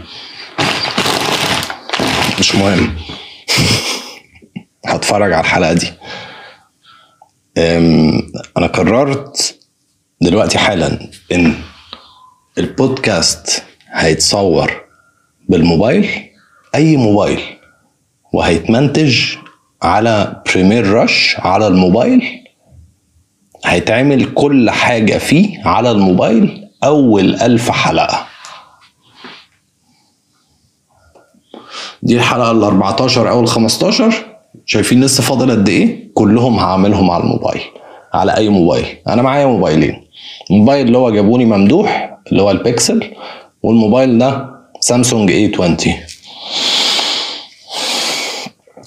مش 2.39 2.55
مهم. 2.55 2.95
هتفرج 5.09 5.33
على 5.33 5.41
الحلقة 5.41 5.73
دي. 5.73 5.93
أنا 8.57 8.67
قررت 8.67 9.59
دلوقتي 10.21 10.57
حالا 10.57 11.09
إن 11.31 11.53
البودكاست 12.57 13.63
هيتصور 13.91 14.81
بالموبايل 15.49 16.29
أي 16.75 16.97
موبايل 16.97 17.41
وهيتمنتج 18.33 19.35
على 19.81 20.43
Premiere 20.45 20.93
Rush 20.93 21.35
على 21.39 21.67
الموبايل. 21.67 22.43
هيتعمل 23.65 24.33
كل 24.33 24.69
حاجة 24.69 25.17
فيه 25.17 25.67
على 25.67 25.91
الموبايل 25.91 26.69
أول 26.83 27.35
ألف 27.35 27.69
حلقة. 27.71 28.27
دي 32.03 32.15
الحلقة 32.15 32.51
ال 32.51 32.63
14 32.63 33.29
أو 33.29 33.41
ال 33.41 33.47
15 33.47 34.28
شايفين 34.65 35.03
لسه 35.03 35.23
فاضل 35.23 35.51
قد 35.51 35.69
إيه؟ 35.69 36.11
كلهم 36.13 36.59
هعملهم 36.59 37.11
على 37.11 37.23
الموبايل 37.23 37.61
على 38.13 38.37
أي 38.37 38.49
موبايل؟ 38.49 38.85
أنا 39.07 39.21
معايا 39.21 39.45
موبايلين 39.45 40.03
الموبايل 40.51 40.87
اللي 40.87 40.97
هو 40.97 41.11
جابوني 41.11 41.45
ممدوح 41.45 42.17
اللي 42.31 42.41
هو 42.41 42.51
البيكسل 42.51 43.13
والموبايل 43.63 44.17
ده 44.17 44.49
Samsung 44.79 45.31
A20 45.31 45.89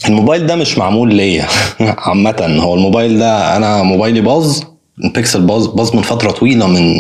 الموبايل 0.09 0.47
ده 0.47 0.57
مش 0.57 0.79
معمول 0.79 1.15
ليا 1.15 1.47
عامة 2.07 2.57
هو 2.61 2.75
الموبايل 2.75 3.19
ده 3.19 3.57
أنا 3.57 3.83
موبايلي 3.83 4.21
باظ 4.21 4.61
البيكسل 5.05 5.41
باظ 5.41 5.67
باظ 5.67 5.97
من 5.97 6.03
فترة 6.03 6.31
طويلة 6.31 6.67
من 6.67 6.95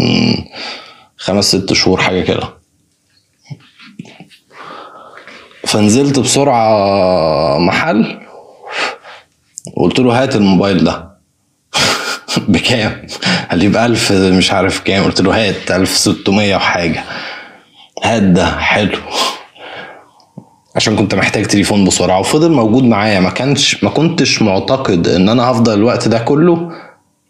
خمس 1.16 1.44
ست 1.56 1.72
شهور 1.72 2.00
حاجة 2.00 2.20
كده. 2.20 2.42
فنزلت 5.66 6.18
بسرعة 6.18 7.58
محل 7.58 8.21
وقلت 9.76 9.98
له 9.98 10.22
هات 10.22 10.36
الموبايل 10.36 10.84
ده. 10.84 11.12
بكام؟ 12.48 13.06
قال 13.50 13.58
لي 13.58 13.68
بألف 13.68 14.12
مش 14.12 14.52
عارف 14.52 14.80
كام. 14.80 15.04
قلت 15.04 15.20
له 15.20 15.48
هات 15.48 15.70
ألف 15.70 15.96
ستمية 15.96 16.56
وحاجة. 16.56 17.04
هات 18.04 18.22
ده 18.22 18.56
حلو. 18.58 18.98
عشان 20.76 20.96
كنت 20.96 21.14
محتاج 21.14 21.46
تليفون 21.46 21.84
بسرعة 21.84 22.20
وفضل 22.20 22.52
موجود 22.52 22.84
معايا. 22.84 23.20
ما 23.20 23.30
كانش 23.30 23.84
ما 23.84 23.90
كنتش 23.90 24.42
معتقد 24.42 25.08
إن 25.08 25.28
أنا 25.28 25.42
هفضل 25.50 25.74
الوقت 25.74 26.08
ده 26.08 26.18
كله 26.18 26.70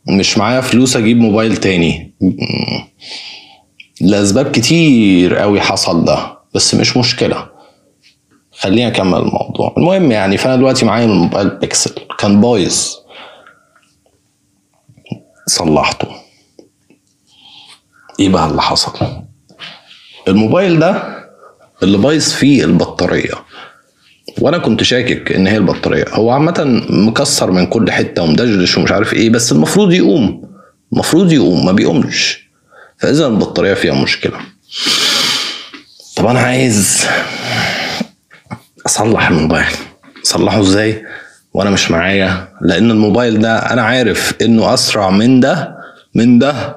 مش 0.09 0.39
معايا 0.39 0.61
فلوس 0.61 0.97
أجيب 0.97 1.19
موبايل 1.21 1.57
تاني. 1.57 2.15
لأسباب 4.01 4.51
كتير 4.51 5.35
قوي 5.37 5.61
حصل 5.61 6.05
ده 6.05 6.39
بس 6.55 6.75
مش 6.75 6.97
مشكلة. 6.97 7.52
خليني 8.63 8.89
أكمل 8.89 9.19
الموضوع. 9.19 9.75
المهم 9.77 10.13
يعني 10.13 10.37
فأنا 10.37 10.57
دلوقتي 10.57 10.85
معايا 10.85 11.05
الموبايل 11.05 11.49
بيكسل. 11.51 11.95
كان 12.19 12.41
بايظ. 12.41 12.87
صلحته. 15.47 16.09
إيه 18.21 18.29
بقى 18.29 18.47
اللي 18.47 18.63
حصل؟ 18.63 18.93
الموبايل 20.29 20.79
ده 20.79 21.03
اللي 21.83 21.99
بايظ 21.99 22.29
فيه 22.33 22.65
البطارية. 22.65 23.35
وأنا 24.41 24.59
كنت 24.59 24.83
شاكك 24.83 25.33
إن 25.33 25.47
هي 25.47 25.57
البطارية. 25.57 26.05
هو 26.13 26.31
عامة 26.31 26.85
مكسر 26.91 27.51
من 27.51 27.67
كل 27.67 27.91
حتة 27.91 28.23
ومدشدش 28.23 28.79
ومش 28.79 28.93
عارف 28.93 29.13
إيه 29.15 29.31
بس 29.31 29.53
المفروض 29.53 29.93
يقوم. 29.93 30.53
المفروض 30.93 31.33
يقوم 31.33 31.65
ما 31.67 31.73
بيقومش. 31.73 32.49
فإذا 32.99 33.27
البطارية 33.27 33.75
فيها 33.75 33.95
مشكلة. 34.03 34.39
طب 36.17 36.27
أنا 36.27 36.41
عايز 36.41 37.07
أصلح 38.87 39.29
الموبايل. 39.29 39.67
أصلحه 40.25 40.61
إزاي؟ 40.61 41.05
وأنا 41.55 41.71
مش 41.71 41.91
معايا. 41.91 42.49
لأن 42.61 42.91
الموبايل 42.91 43.41
ده 43.41 43.59
أنا 43.59 43.83
عارف 43.83 44.35
إنه 44.43 44.75
أسرع 44.75 45.11
من 45.11 45.41
ده 45.41 45.77
من 46.15 46.39
ده 46.39 46.77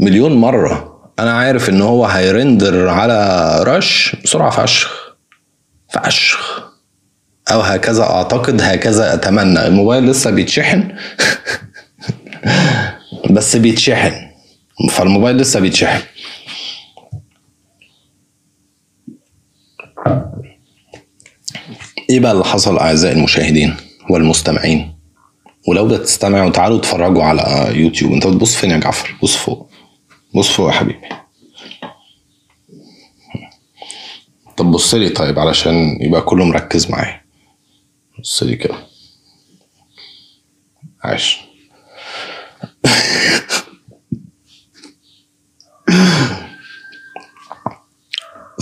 مليون 0.00 0.32
مرة. 0.34 0.94
أنا 1.18 1.32
عارف 1.32 1.68
إن 1.70 1.82
هو 1.82 2.06
هيرندر 2.06 2.88
على 2.88 3.58
رش 3.66 4.16
بسرعة 4.24 4.50
فشخ. 4.50 5.14
فشخ. 5.88 6.62
أو 7.52 7.60
هكذا 7.60 8.02
أعتقد 8.02 8.60
هكذا 8.62 9.14
أتمنى. 9.14 9.66
الموبايل 9.66 10.06
لسه 10.06 10.30
بيتشحن. 10.30 10.88
بس 13.34 13.56
بيتشحن. 13.56 14.12
فالموبايل 14.90 15.36
لسه 15.36 15.60
بيتشحن. 15.60 16.00
إيه 22.10 22.20
بقى 22.20 22.32
اللي 22.32 22.44
حصل 22.44 22.78
أعزائي 22.78 23.14
المشاهدين 23.16 23.76
والمستمعين؟ 24.10 24.94
ولو 25.68 25.88
بتستمعوا 25.88 26.50
تعالوا 26.50 26.78
اتفرجوا 26.78 27.22
على 27.24 27.66
يوتيوب. 27.80 28.12
أنت 28.12 28.26
بتبص 28.26 28.56
فين 28.56 28.70
يا 28.70 28.76
جعفر؟ 28.76 29.14
بص 29.22 29.36
فوق. 29.36 29.70
بص 30.34 30.50
فوق 30.50 30.66
يا 30.66 30.72
حبيبي. 30.72 31.08
طب 34.56 34.70
بص 34.70 34.94
لي 34.94 35.08
طيب 35.08 35.38
علشان 35.38 35.98
يبقى 36.00 36.20
كله 36.22 36.44
مركز 36.44 36.90
معايا. 36.90 37.20
بص 38.18 38.42
لي 38.42 38.56
كده. 38.56 38.74
عاش 41.04 41.40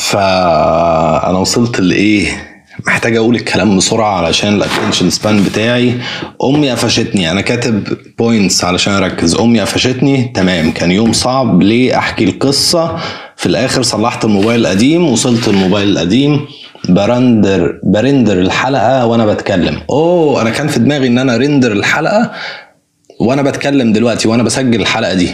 فأنا 0.00 1.38
وصلت 1.38 1.80
لإيه؟ 1.80 2.51
محتاج 2.86 3.16
أقول 3.16 3.34
الكلام 3.34 3.76
بسرعة 3.76 4.16
علشان 4.16 4.54
ال 4.54 4.60
attention 4.60 5.10
span 5.10 5.44
بتاعي. 5.44 5.94
أمي 6.44 6.70
قفشتني 6.70 7.30
أنا 7.30 7.40
كاتب 7.40 7.84
points 8.18 8.64
علشان 8.64 8.92
أركز. 8.92 9.34
أمي 9.34 9.60
قفشتني 9.60 10.32
تمام. 10.34 10.70
كان 10.70 10.90
يوم 10.90 11.12
صعب 11.12 11.62
ليه 11.62 11.98
أحكي 11.98 12.24
القصة؟ 12.24 12.96
في 13.36 13.46
الآخر 13.46 13.82
صلحت 13.82 14.24
الموبايل 14.24 14.60
القديم 14.60 15.08
وصلت 15.08 15.48
الموبايل 15.48 15.88
القديم. 15.88 16.46
ب 16.88 17.01
render 17.01 17.80
ب 17.82 17.90
render 17.90 18.38
الحلقة 18.40 19.06
وأنا 19.06 19.26
بتكلم. 19.26 19.80
أوه 19.90 20.42
أنا 20.42 20.50
كان 20.50 20.68
في 20.68 20.78
دماغي 20.78 21.06
إن 21.06 21.18
أنا 21.18 21.36
render 21.36 21.72
الحلقة 21.72 22.30
وأنا 23.20 23.42
بتكلم 23.42 23.92
دلوقتي 23.92 24.28
وأنا 24.28 24.42
بسجل 24.42 24.80
الحلقة 24.80 25.14
دي. 25.14 25.30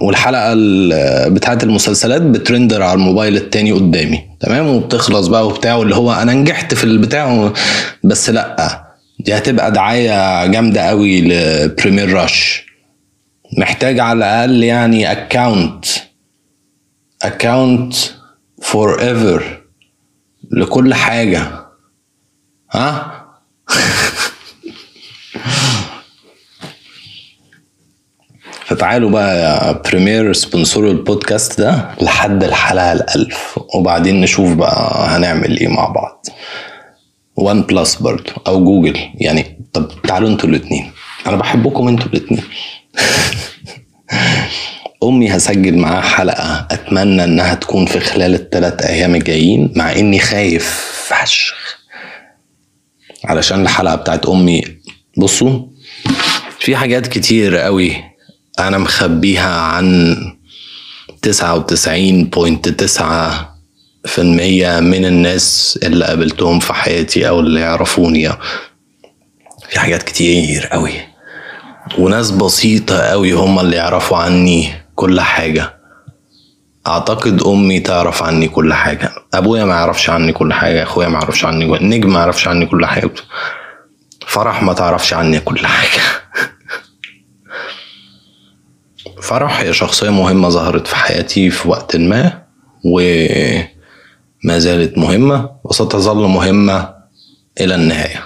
والحلقة 0.00 0.54
بتاعت 1.28 1.64
المسلسلات 1.64 2.22
بت 2.22 2.37
render 2.37 2.82
على 2.82 2.94
الموبايل 2.94 3.36
التاني 3.36 3.72
قدامي. 3.72 4.24
تمام؟ 4.40 4.66
وبتخلص 4.66 5.26
بقى 5.26 5.46
وبتاع 5.46 5.74
واللي 5.74 5.96
هو 5.96 6.12
أنا 6.12 6.32
نجحت 6.34 6.74
في 6.74 6.84
البتاع 6.84 7.52
بس 8.04 8.30
لأ. 8.30 8.84
دي 9.20 9.34
هتبقى 9.36 9.72
دعاية 9.72 10.46
جامدة 10.46 10.80
قوي 10.80 11.20
ل 11.20 11.30
Premiere 11.30 12.12
Rush 12.12 12.66
محتاج 13.58 13.98
على 14.00 14.18
الأقل 14.18 14.62
يعني 14.62 15.12
account 15.12 15.84
account 17.22 17.94
forever 18.62 19.60
لكل 20.50 20.94
حاجة. 20.94 21.42
ها؟ 22.72 23.17
فتعالوا 28.68 29.10
بقى 29.10 29.38
يا 29.38 29.72
Premiere 29.72 30.32
sponsor 30.32 30.90
البودكاست 30.90 31.60
ده 31.60 31.88
لحد 32.02 32.44
الحلقة 32.44 32.92
الألف. 32.92 33.58
وبعدين 33.74 34.20
نشوف 34.20 34.54
بقى 34.54 35.06
هنعمل 35.08 35.58
إيه 35.60 35.68
مع 35.68 35.88
بعض. 35.88 36.26
OnePlus 37.36 37.94
برضو 37.94 38.30
أو 38.46 38.64
جوجل 38.64 38.98
يعني 39.14 39.60
طب 39.72 39.88
تعالوا 40.02 40.28
أنتوا 40.28 40.48
الاتنين. 40.48 40.90
أنا 41.26 41.36
بحبكم 41.36 41.88
أنتوا 41.88 42.06
الاتنين. 42.06 42.42
أمي 45.04 45.36
هسجل 45.36 45.78
معاها 45.78 46.00
حلقة 46.00 46.66
أتمنى 46.70 47.24
إنها 47.24 47.54
تكون 47.54 47.86
في 47.86 48.00
خلال 48.00 48.34
الثلاث 48.34 48.82
أيام 48.82 49.14
الجايين 49.14 49.72
مع 49.76 49.92
إني 49.92 50.18
خايف 50.18 50.68
فشخ. 51.08 51.78
علشان 53.24 53.62
الحلقة 53.62 53.94
بتاعت 53.94 54.26
أمي 54.26 54.62
بصوا 55.16 55.60
في 56.58 56.76
حاجات 56.76 57.06
كتير 57.06 57.56
قوي 57.56 57.96
أنا 58.58 58.78
مخبيها 58.78 59.60
عن 59.60 60.16
تسعة 61.22 61.54
وتسعين 61.54 62.24
بوينت 62.24 62.68
تسعة 62.68 63.54
في 64.04 64.20
المية 64.20 64.80
من 64.80 65.04
الناس 65.04 65.78
اللي 65.82 66.04
قابلتهم 66.04 66.60
في 66.60 66.72
حياتي 66.72 67.28
أو 67.28 67.40
اللي 67.40 67.60
يعرفوني. 67.60 68.28
في 69.68 69.80
حاجات 69.80 70.02
كتير 70.02 70.66
قوي. 70.66 70.92
وناس 71.98 72.30
بسيطة 72.30 72.98
قوي 72.98 73.32
هم 73.32 73.58
اللي 73.60 73.76
يعرفوا 73.76 74.16
عني 74.18 74.72
كل 74.94 75.20
حاجة. 75.20 75.78
أعتقد 76.86 77.42
أمي 77.42 77.80
تعرف 77.80 78.22
عني 78.22 78.48
كل 78.48 78.74
حاجة. 78.74 79.10
أبويا 79.34 79.64
ما 79.64 79.74
يعرفش 79.74 80.10
عني 80.10 80.32
كل 80.32 80.52
حاجة 80.52 80.82
أخويا 80.82 81.08
ما 81.08 81.18
يعرفش 81.18 81.44
عني 81.44 81.78
نجم 81.80 82.12
ما 82.12 82.18
يعرفش 82.20 82.48
عني 82.48 82.66
كل 82.66 82.86
حاجة. 82.86 83.10
فرح 84.26 84.62
ما 84.62 84.72
تعرفش 84.72 85.14
عني 85.14 85.40
كل 85.40 85.66
حاجة. 85.66 86.02
فرح 89.22 89.60
هي 89.60 89.72
شخصية 89.72 90.10
مهمة 90.10 90.48
ظهرت 90.48 90.86
في 90.86 90.96
حياتي 90.96 91.50
في 91.50 91.68
وقت 91.68 91.96
ما 91.96 92.42
وما 92.84 94.58
زالت 94.58 94.98
مهمة 94.98 95.50
وستظل 95.64 96.16
مهمة 96.28 96.94
إلى 97.60 97.74
النهاية. 97.74 98.22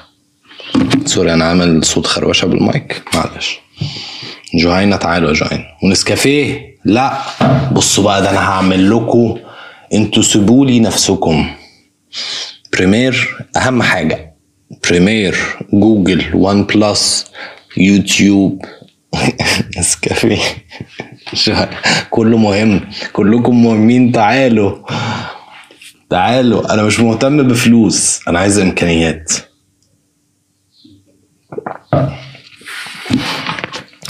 sorry 1.06 1.32
أنا 1.32 1.44
عامل 1.44 1.84
صوت 1.84 2.06
خروشة 2.06 2.46
بالمايك 2.46 3.02
معلش. 3.14 3.60
جوهينة 4.54 4.96
تعالوا 4.96 5.28
يا 5.28 5.34
جوهينة. 5.34 5.64
و 5.84 5.95
Nescafe؟ 5.95 6.76
لا. 6.84 7.18
بصوا 7.72 8.04
بقى 8.04 8.22
ده 8.22 8.30
أنا 8.30 8.38
هعمل 8.38 8.90
لكم 8.90 9.38
أنتوا 9.94 10.22
سيبوا 10.22 10.66
لي 10.66 10.80
نفسكم. 10.80 11.50
Premiere 12.72 13.36
أهم 13.56 13.82
حاجة. 13.82 14.34
Premiere 14.88 15.36
Google 15.72 16.24
OnePlus 16.34 17.26
YouTube. 17.76 18.64
Nescafe. 19.78 20.38
كله 22.10 22.36
مهم. 22.38 22.80
كلكم 23.12 23.64
مهمين. 23.64 24.12
تعالوا. 24.12 24.78
تعالوا. 26.10 26.74
أنا 26.74 26.82
مش 26.82 27.00
مهتم 27.00 27.48
بفلوس. 27.48 28.20
أنا 28.28 28.38
عايز 28.38 28.58
إمكانيات. 28.58 29.32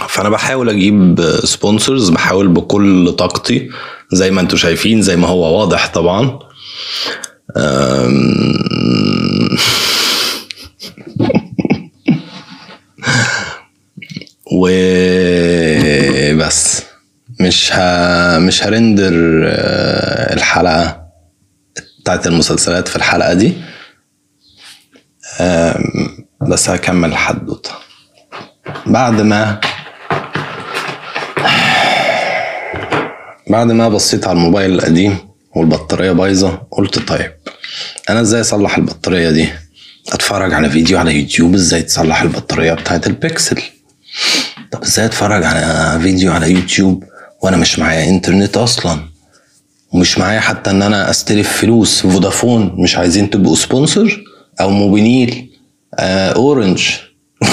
فأنا 0.08 0.28
بحاول 0.28 0.68
أجيب 0.68 1.20
سبونسرز 1.44 2.10
بحاول 2.10 2.48
بكل 2.48 3.12
طاقتي. 3.12 3.70
زي 4.12 4.30
ما 4.30 4.40
أنتم 4.40 4.56
شايفين 4.56 5.02
زي 5.02 5.16
ما 5.16 5.28
هو 5.28 5.58
واضح 5.60 5.86
طبعا. 5.94 6.38
مش 17.42 17.72
ه... 17.74 18.38
مش 18.38 18.64
ه 18.64 18.75
render 18.75 19.42
آه، 19.46 20.34
الحلقة 20.34 21.02
بتاعت 22.00 22.26
المسلسلات 22.26 22.88
في 22.88 22.96
الحلقة 22.96 23.34
دي. 23.34 23.52
بس 26.48 26.68
هكمل 26.70 27.08
الحدوتة 27.08 27.70
بعد 28.86 29.20
ما 29.20 29.60
بعد 33.50 33.72
ما 33.72 33.88
بصيت 33.88 34.26
على 34.26 34.36
الموبايل 34.36 34.72
القديم 34.74 35.18
والبطارية 35.56 36.12
بايظة 36.12 36.62
قلت 36.70 36.98
طيب 36.98 37.32
أنا 38.10 38.20
إزاي 38.20 38.40
أصلح 38.40 38.76
البطارية 38.76 39.30
دي؟ 39.30 39.48
أتفرج 40.12 40.54
على 40.54 40.70
فيديو 40.70 40.98
على 40.98 41.20
يوتيوب 41.20 41.54
إزاي 41.54 41.82
تصلح 41.82 42.22
البطارية 42.22 42.72
بتاعت 42.72 43.06
البيكسل؟ 43.06 43.62
طب 44.72 44.82
إزاي 44.82 45.04
أتفرج 45.06 45.44
على 45.44 46.00
فيديو 46.02 46.32
على 46.32 46.50
يوتيوب؟ 46.52 47.04
وأنا 47.42 47.56
مش 47.56 47.78
معايا 47.78 48.08
إنترنت 48.08 48.56
أصلا. 48.56 49.00
ومش 49.92 50.18
معايا 50.18 50.40
حتى 50.40 50.70
إن 50.70 50.82
أنا 50.82 51.10
أستلف 51.10 51.56
فلوس. 51.56 52.02
فودافون 52.02 52.74
مش 52.78 52.96
عايزين 52.96 53.30
تبقوا 53.30 53.56
sponsor 53.56 54.24
أو 54.60 54.70
موبينيل؟ 54.70 55.52
آه 55.98 56.32
أورنج. 56.32 56.90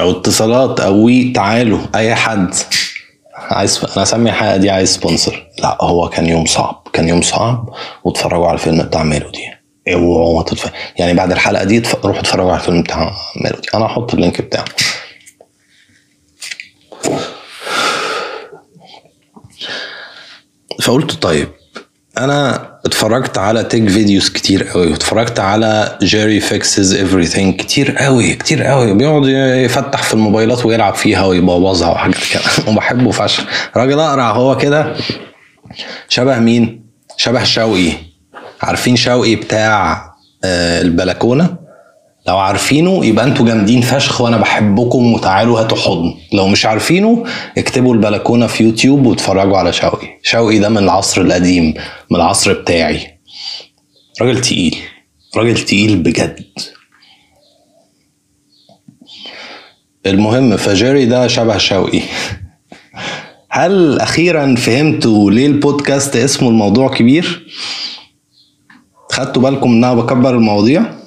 أو 0.00 0.10
اتصالات. 0.10 0.80
أو 0.80 1.04
وي 1.04 1.32
تعالوا. 1.32 1.80
أي 1.94 2.14
حد. 2.14 2.54
عايز 3.34 3.80
أنا 3.96 4.02
اسمي 4.02 4.30
الحلقة 4.30 4.56
دي 4.56 4.70
عايز 4.70 4.94
sponsor 4.94 5.46
لا 5.58 5.78
هو 5.80 6.08
كان 6.08 6.26
يوم 6.26 6.46
صعب. 6.46 6.82
كان 6.92 7.08
يوم 7.08 7.22
صعب. 7.22 7.70
واتفرجوا 8.04 8.46
على 8.46 8.54
الفيلم 8.54 8.82
بتاع 8.82 9.02
ميلودي. 9.02 9.44
اوعوا 9.92 10.42
تتف... 10.42 10.70
يعني 10.96 11.14
بعد 11.14 11.32
الحلقة 11.32 11.64
دي. 11.64 11.82
روحوا 12.04 12.20
اتفرجوا 12.20 12.50
على 12.50 12.60
الفيلم 12.60 12.82
بتاع 12.82 13.12
ميلودي. 13.44 13.68
أنا 13.74 13.86
هحط 13.86 14.14
ال 14.14 14.19
link 14.19 14.40
بتاعه. 14.40 14.64
فقلت 20.82 21.12
طيب 21.22 21.48
أنا 22.18 22.68
اتفرجت 22.86 23.38
على 23.38 23.64
tech 23.64 23.88
videos 23.88 24.28
كتير 24.28 24.64
قوي 24.68 24.90
واتفرجت 24.90 25.40
على 25.40 25.98
Jerry 26.02 26.40
fixes 26.40 26.96
everything 26.96 27.56
كتير 27.56 27.96
قوي 27.96 28.34
كتير 28.34 28.62
قوي 28.62 28.94
بيقعد 28.94 29.26
يفتح 29.64 30.02
في 30.02 30.14
الموبايلات 30.14 30.66
ويلعب 30.66 30.94
فيها 30.94 31.26
ويبوظها 31.26 31.90
وحاجات 31.90 32.16
كده. 32.32 32.42
وبحبه 32.72 33.10
فشخ. 33.10 33.44
راجل 33.76 34.00
أقرع 34.00 34.30
هو 34.30 34.56
كده. 34.56 34.96
شبه 36.08 36.38
مين؟ 36.38 36.86
شبه 37.16 37.44
شوقي. 37.44 37.92
عارفين 38.62 38.96
شوقي 38.96 39.36
بتاع 39.36 40.12
آه، 40.44 40.80
البلكونة؟ 40.82 41.61
لو 42.28 42.38
عارفينه 42.38 43.04
يبقى 43.06 43.24
أنتوا 43.24 43.46
جامدين 43.46 43.80
فشخ 43.80 44.20
وأنا 44.20 44.36
بحبكم 44.36 45.12
وتعالوا 45.12 45.60
هاتوا 45.60 45.76
حضن. 45.76 46.14
لو 46.32 46.48
مش 46.48 46.66
عارفينه 46.66 47.24
اكتبوا 47.58 47.94
البلكونة 47.94 48.46
في 48.46 48.64
يوتيوب 48.64 49.06
واتفرجوا 49.06 49.56
على 49.58 49.72
شوقي. 49.72 50.08
شوقي 50.22 50.58
ده 50.58 50.68
من 50.68 50.78
العصر 50.78 51.20
القديم 51.20 51.74
من 52.10 52.16
العصر 52.16 52.52
بتاعي. 52.52 53.18
راجل 54.20 54.40
تقيل 54.40 54.76
راجل 55.36 55.58
تقيل 55.58 55.96
بجد. 55.96 56.44
المهم 60.06 60.56
فجيري 60.56 61.06
ده 61.06 61.26
شبه 61.26 61.58
شوقي. 61.58 62.00
هل 63.50 64.00
أخيرا 64.00 64.54
فهمتوا 64.54 65.30
ليه 65.30 65.46
البودكاست 65.46 66.16
اسمه 66.16 66.48
الموضوع 66.48 66.88
كبير؟ 66.88 67.46
خدتوا 69.10 69.42
بالكم 69.42 69.70
إن 69.70 69.84
أنا 69.84 69.94
بكبر 69.94 70.34
المواضيع؟ 70.34 71.01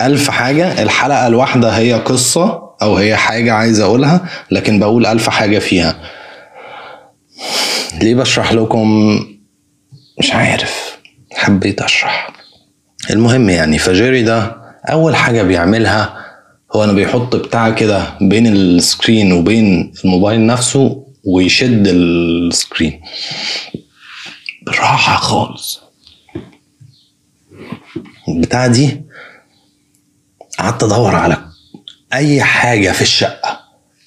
ألف 0.00 0.30
حاجة 0.30 0.82
الحلقة 0.82 1.26
الواحدة 1.26 1.70
هي 1.70 1.92
قصة 1.92 2.68
أو 2.82 2.96
هي 2.96 3.16
حاجة 3.16 3.52
عايز 3.52 3.80
أقولها 3.80 4.28
لكن 4.50 4.78
بقول 4.78 5.06
ألف 5.06 5.28
حاجة 5.28 5.58
فيها. 5.58 6.00
ليه 8.02 8.14
بشرح 8.14 8.52
لكم؟ 8.52 9.18
مش 10.18 10.32
عارف. 10.32 10.98
حبيت 11.32 11.82
أشرح. 11.82 12.30
المهم 13.10 13.48
يعني 13.50 13.78
فجيري 13.78 14.22
ده 14.22 14.56
أول 14.90 15.16
حاجة 15.16 15.42
بيعملها 15.42 16.16
هو 16.76 16.84
أنا 16.84 16.92
بيحط 16.92 17.36
بتاع 17.36 17.70
كده 17.70 18.04
بين 18.20 18.46
ال 18.46 18.58
screen 18.58 19.32
وبين 19.32 19.92
الموبايل 20.04 20.46
نفسه 20.46 21.04
ويشد 21.24 21.86
ال 21.86 22.00
screen. 22.00 23.00
بالراحة 24.66 25.16
خالص. 25.16 25.80
البتاع 28.28 28.66
دي 28.66 29.02
قعدت 30.58 30.82
أدور 30.82 31.14
على 31.14 31.36
أي 32.12 32.42
حاجة 32.42 32.92
في 32.92 33.02
الشقة 33.02 33.60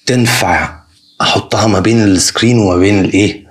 تنفع 0.06 0.82
أحطها 1.20 1.66
ما 1.66 1.80
بين 1.80 2.04
السكرين 2.04 2.58
وما 2.58 2.76
بين 2.76 3.04
الإيه؟ 3.04 3.46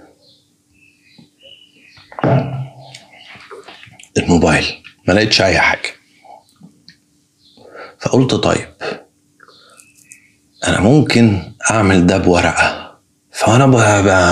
الموبايل. 4.18 4.66
ما 5.08 5.14
لقيتش 5.14 5.42
أي 5.42 5.60
حاجة. 5.60 5.90
فقلت 8.00 8.34
طيب 8.36 8.68
أنا 10.68 10.80
ممكن 10.80 11.54
أعمل 11.72 12.08
ده 12.08 12.18
بورقة. 12.18 12.92
فأنا 13.32 13.66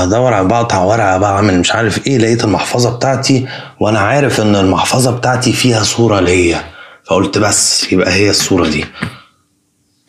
بدور 0.05 0.34
على 0.34 0.47
بقطع 0.47 0.84
ورقة 0.84 1.17
بعمل 1.17 1.60
مش 1.60 1.71
عارف 1.71 2.08
إيه 2.08 2.17
لقيت 2.17 2.43
المحفظة 2.43 2.95
بتاعتي 2.95 3.47
وأنا 3.79 3.99
عارف 3.99 4.41
إن 4.41 4.55
المحفظة 4.55 5.17
بتاعتي 5.17 5.53
فيها 5.53 5.84
صورة 5.84 6.19
ليا. 6.19 6.63
فقلت 7.10 7.38
بس 7.38 7.93
يبقى 7.93 8.13
هي 8.13 8.30
الصورة 8.30 8.69
دي. 8.69 8.86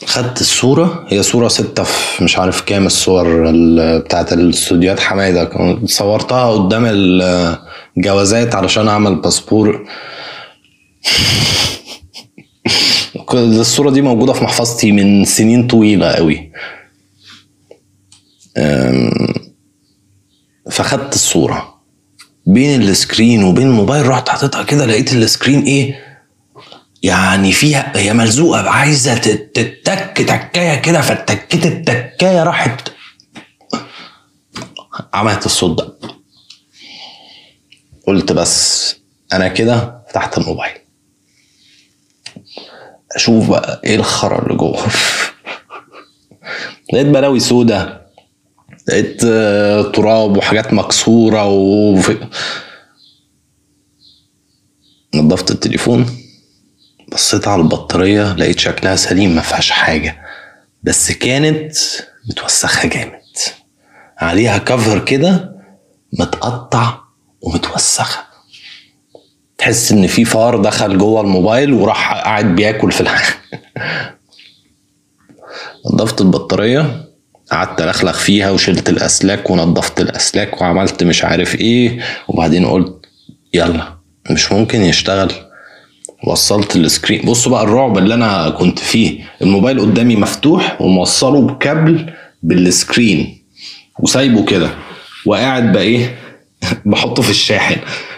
خدت 0.06 0.40
الصورة 0.40 1.06
هي 1.08 1.22
صورة 1.22 1.48
ستة 1.48 1.82
في 1.82 2.24
مش 2.24 2.38
عارف 2.38 2.60
كام 2.60 2.86
الصور 2.86 3.52
بتاعت 3.98 4.32
الاستوديوهات 4.32 5.00
حمايدة. 5.00 5.50
صورتها 5.84 6.50
قدام 6.50 6.86
الجوازات 7.96 8.54
علشان 8.54 8.88
أعمل 8.88 9.14
باسبور. 9.14 9.88
الصورة 13.34 13.90
دي 13.90 14.02
موجودة 14.02 14.32
في 14.32 14.44
محفظتي 14.44 14.92
من 14.92 15.24
سنين 15.24 15.66
طويلة 15.66 16.06
قوي. 16.06 16.52
فخدت 20.70 21.14
الصورة. 21.14 21.80
بين 22.46 22.82
ال 22.82 22.91
screen 22.91 23.44
وبين 23.44 23.66
الموبايل 23.66 24.08
رحت 24.08 24.28
حاططها 24.28 24.62
كده 24.62 24.86
لقيت 24.86 25.12
ال 25.12 25.19
screen 25.19 25.62
إيه؟ 25.62 26.09
يعني 27.02 27.52
فيها 27.52 27.92
هي 27.96 28.12
ملزوقة 28.12 28.70
عايزة 28.70 29.18
تتك 29.18 30.16
تكاية 30.16 30.74
كده 30.80 31.00
فتكيت 31.00 31.66
التكاية 31.66 32.42
راحت. 32.42 32.88
عملت 35.14 35.46
الصوت 35.46 35.78
ده. 35.78 35.94
قلت 38.06 38.32
بس 38.32 38.96
أنا 39.32 39.48
كده 39.48 40.02
فتحت 40.08 40.38
الموبايل. 40.38 40.72
أشوف 43.16 43.50
بقى 43.50 43.80
إيه 43.84 43.96
الخرا 43.96 44.42
اللي 44.42 44.56
جوه. 44.56 44.86
لقيت 46.92 47.06
بلاوي 47.06 47.40
سودا 47.40 48.06
لقيت 48.88 49.20
تراب 49.94 50.36
وحاجات 50.36 50.72
مكسورة 50.72 51.48
و 51.48 52.00
نظفت 55.14 55.50
التليفون. 55.50 56.29
بصيت 57.12 57.48
على 57.48 57.62
البطارية 57.62 58.32
لقيت 58.32 58.58
شكلها 58.58 58.96
سليم 58.96 59.34
ما 59.34 59.42
فيهاش 59.42 59.70
حاجة. 59.70 60.16
بس 60.82 61.12
كانت 61.12 61.76
متوسخة 62.30 62.88
جامد. 62.88 63.22
عليها 64.18 64.58
كفر 64.58 64.98
كده 65.04 65.56
متقطع 66.12 66.98
ومتوسخة. 67.40 68.24
تحس 69.58 69.92
إن 69.92 70.06
في 70.06 70.24
فار 70.24 70.62
دخل 70.62 70.98
جوه 70.98 71.20
الموبايل 71.20 71.72
وراح 71.72 72.12
قاعد 72.12 72.56
بياكل 72.56 72.92
في 72.92 73.00
الحاجة. 73.00 73.34
نظفت 75.92 76.20
البطارية 76.20 77.04
قعدت 77.50 77.80
ألخلخ 77.80 78.18
فيها 78.18 78.50
وشلت 78.50 78.88
الأسلاك 78.88 79.50
ونضفت 79.50 80.00
الأسلاك 80.00 80.60
وعملت 80.60 81.02
مش 81.02 81.24
عارف 81.24 81.54
إيه 81.54 82.00
وبعدين 82.28 82.66
قلت 82.66 83.06
يلا 83.54 83.98
مش 84.30 84.52
ممكن 84.52 84.82
يشتغل. 84.82 85.49
وصلت 86.26 86.76
ال 86.76 86.82
screen. 86.82 87.22
بصوا 87.22 87.52
بقى 87.52 87.62
الرعب 87.62 87.98
اللي 87.98 88.14
أنا 88.14 88.50
كنت 88.50 88.78
فيه. 88.78 89.20
الموبايل 89.42 89.80
قدامي 89.80 90.16
مفتوح 90.16 90.80
وموصله 90.80 91.40
بكابل 91.40 92.12
بال 92.42 92.64
screen. 92.64 93.42
وسايبه 93.98 94.44
كده. 94.44 94.70
وقاعد 95.26 95.72
بقى 95.72 95.82
إيه؟ 95.82 96.18
بحطه 96.84 97.22
في 97.22 97.30
الشاحن. 97.30 97.76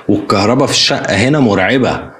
والكهرباء 0.08 0.66
في 0.66 0.72
الشقة 0.72 1.14
هنا 1.14 1.40
مرعبة. 1.40 2.10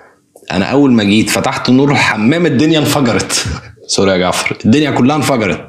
أنا 0.52 0.64
أول 0.64 0.92
ما 0.92 1.04
جيت 1.04 1.30
فتحت 1.30 1.70
نور 1.70 1.90
الحمام 1.90 2.46
الدنيا 2.46 2.78
انفجرت. 2.78 3.44
sorry 3.86 4.10
يا 4.12 4.16
جعفر. 4.16 4.56
الدنيا 4.64 4.90
كلها 4.90 5.16
انفجرت. 5.16 5.66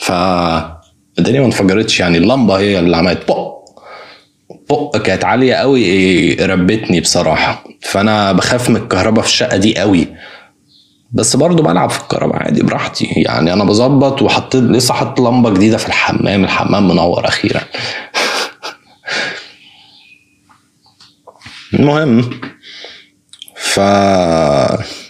ف 0.00 0.12
الدنيا 1.18 1.40
ما 1.40 1.46
انفجرتش 1.46 2.00
يعني. 2.00 2.18
اللمبة 2.18 2.58
هي 2.58 2.78
اللي 2.78 2.96
عملت. 2.96 3.28
بق. 3.28 3.59
بق 4.70 4.96
كانت 4.96 5.24
عالية 5.24 5.54
قوي 5.54 6.34
ربتني 6.34 7.00
بصراحة. 7.00 7.64
فأنا 7.82 8.32
بخاف 8.32 8.70
من 8.70 8.76
الكهرباء 8.76 9.22
في 9.24 9.28
الشقة 9.28 9.56
دي 9.56 9.78
قوي. 9.78 10.08
بس 11.12 11.36
برضه 11.36 11.62
بلعب 11.62 11.90
في 11.90 12.00
الكهرباء 12.00 12.42
عادي 12.42 12.62
براحتي. 12.62 13.04
يعني 13.04 13.52
أنا 13.52 13.64
بظبط 13.64 14.22
وحطيت 14.22 14.62
لسه 14.62 14.94
حاطط 14.94 15.20
لمبة 15.20 15.50
جديدة 15.50 15.76
في 15.76 15.88
الحمام 15.88 16.44
الحمام 16.44 16.88
منور 16.88 17.28
أخيرا. 17.28 17.60
المهم 21.74 22.40
ف 23.56 23.80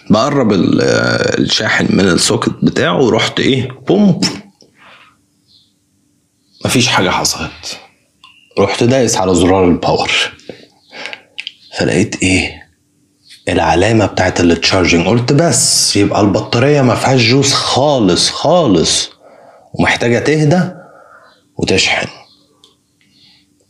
بقرب 0.09 0.51
الشاحن 0.51 1.87
من 1.89 2.05
ال 2.05 2.12
socket 2.12 2.55
بتاعه 2.63 3.01
ورحت 3.01 3.39
إيه 3.39 3.71
بوم 3.87 4.21
مفيش 6.65 6.87
حاجة 6.87 7.09
حصلت. 7.09 7.80
رحت 8.59 8.83
دايس 8.83 9.17
على 9.17 9.35
زرار 9.35 9.65
ال 9.65 9.73
power 9.73 10.11
فلقيت 11.77 12.23
إيه؟ 12.23 12.61
العلامة 13.49 14.05
بتاعت 14.05 14.39
ال 14.41 14.48
charging 14.48 15.07
قلت 15.07 15.33
بس 15.33 15.95
يبقى 15.95 16.21
البطارية 16.21 16.81
ما 16.81 16.95
فيهاش 16.95 17.21
juice 17.21 17.53
خالص 17.53 18.29
خالص. 18.29 19.09
ومحتاجة 19.73 20.19
تهدى 20.19 20.61
وتشحن. 21.57 22.07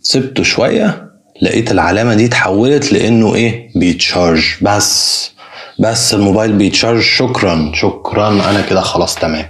سبته 0.01 0.43
شوية 0.43 1.11
لقيت 1.41 1.71
العلامة 1.71 2.13
دي 2.15 2.25
اتحولت 2.25 2.93
لإنه 2.93 3.35
إيه؟ 3.35 3.69
بي 3.75 3.91
charge. 3.91 4.45
بس 4.61 5.31
بس 5.79 6.13
الموبايل 6.13 6.53
بي 6.53 6.64
charge. 6.64 7.01
شكرا 7.01 7.71
شكرا. 7.75 8.27
أنا 8.29 8.61
كده 8.69 8.81
خلاص 8.81 9.15
تمام. 9.15 9.49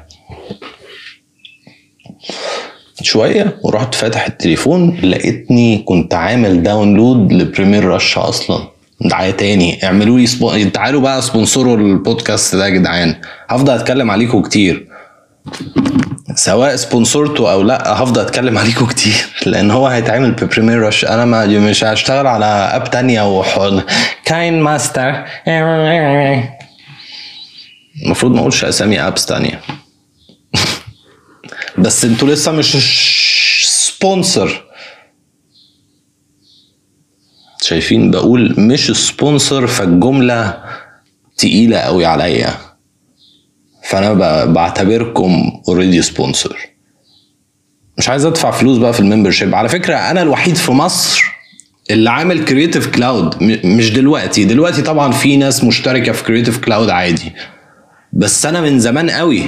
شوية 3.03 3.57
ورحت 3.63 3.95
فاتح 3.95 4.25
التليفون 4.25 4.99
لقيتني 5.03 5.77
كنت 5.77 6.13
عامل 6.13 6.63
download 6.63 7.33
ل 7.33 7.39
Premiere 7.39 7.85
Rush 7.85 8.29
أصلا. 8.29 8.67
دعاية 9.01 9.31
تاني. 9.31 9.85
اعملوا 9.85 10.19
لي 10.19 10.27
spo... 10.27 10.63
تعالوا 10.73 11.01
بقى 11.01 11.21
sponsor 11.21 11.70
وا 11.70 11.77
البودكاست 11.77 12.55
ده 12.55 12.65
يا 12.65 12.69
جدعان. 12.69 13.15
هفضل 13.49 13.73
أتكلم 13.73 14.11
عليكم 14.11 14.41
كتير. 14.41 14.87
سواء 16.35 16.75
sponsor 16.75 17.36
ته 17.36 17.53
أو 17.53 17.61
لأ 17.61 18.03
هفضل 18.03 18.21
أتكلم 18.21 18.57
عليكم 18.57 18.85
كتير. 18.85 19.15
لأن 19.45 19.71
هو 19.71 19.87
هيتعمل 19.87 20.31
ب 20.31 20.37
Premiere 20.37 20.81
Rush. 20.81 21.05
أنا 21.05 21.25
ما 21.25 21.45
مش 21.45 21.83
هشتغل 21.83 22.27
على 22.27 22.45
app 22.45 22.91
تانية 22.91 23.39
وحول 23.39 23.81
KineMaster 24.25 25.23
المفروض 28.05 28.31
ما 28.33 28.39
أقولش 28.39 28.65
أسامي 28.65 29.07
apps 29.07 29.25
تانية. 29.25 29.61
بس 31.81 32.05
أنتوا 32.05 32.27
لسه 32.27 32.51
مش 32.51 32.77
sponsor 33.65 34.63
شايفين 37.61 38.11
بقول 38.11 38.55
مش 38.59 38.91
sponsor 38.91 39.67
فالجملة 39.67 40.63
تقيلة 41.37 41.77
قوي 41.77 42.05
عليا. 42.05 42.53
فأنا 43.83 44.13
بعتبركم 44.45 45.61
already 45.67 46.01
sponsor 46.01 46.57
مش 47.97 48.09
عايز 48.09 48.25
أدفع 48.25 48.51
فلوس 48.51 48.77
بقى 48.77 48.93
في 48.93 48.99
ال 48.99 49.04
membership. 49.04 49.55
على 49.55 49.69
فكرة 49.69 49.95
أنا 49.95 50.21
الوحيد 50.21 50.55
في 50.55 50.71
مصر 50.71 51.23
اللي 51.91 52.09
عامل 52.09 52.45
Creative 52.45 52.87
Cloud 52.87 53.43
مش 53.65 53.91
دلوقتي. 53.93 54.43
دلوقتي 54.43 54.81
طبعا 54.81 55.11
في 55.11 55.37
ناس 55.37 55.63
مشتركة 55.63 56.11
في 56.11 56.23
Creative 56.23 56.57
Cloud 56.57 56.89
عادي. 56.89 57.33
بس 58.13 58.45
أنا 58.45 58.61
من 58.61 58.79
زمان 58.79 59.09
قوي 59.09 59.43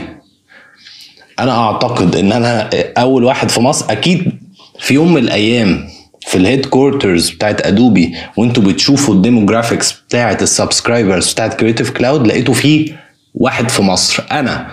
أنا 1.40 1.52
أعتقد 1.52 2.16
إن 2.16 2.32
أنا 2.32 2.70
أول 2.98 3.24
واحد 3.24 3.50
في 3.50 3.60
مصر 3.60 3.86
أكيد 3.92 4.32
في 4.80 4.94
يوم 4.94 5.14
من 5.14 5.24
الأيام 5.24 5.88
في 6.28 6.38
ال 6.38 6.66
headquarters 6.66 7.30
بتاعت 7.30 7.62
Adobe 7.62 8.16
وأنتوا 8.38 8.64
بتشوفوا 8.64 9.14
ال 9.14 9.20
demographics 9.20 9.92
بتاعت 9.92 10.42
ال 10.42 10.49
subscribers 10.49 11.34
بتاعت 11.34 11.54
Creative 11.54 11.90
Cloud 11.90 12.28
لقيتوا 12.28 12.54
فيه 12.54 13.04
واحد 13.34 13.70
في 13.70 13.82
مصر. 13.82 14.24
أنا 14.32 14.68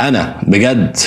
أنا 0.00 0.40
بجد. 0.42 0.96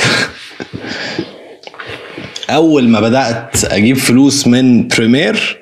أول 2.50 2.90
ما 2.90 3.00
بدأت 3.00 3.66
أجيب 3.66 3.98
فلوس 3.98 4.48
من 4.48 4.88
Premiere 4.88 5.58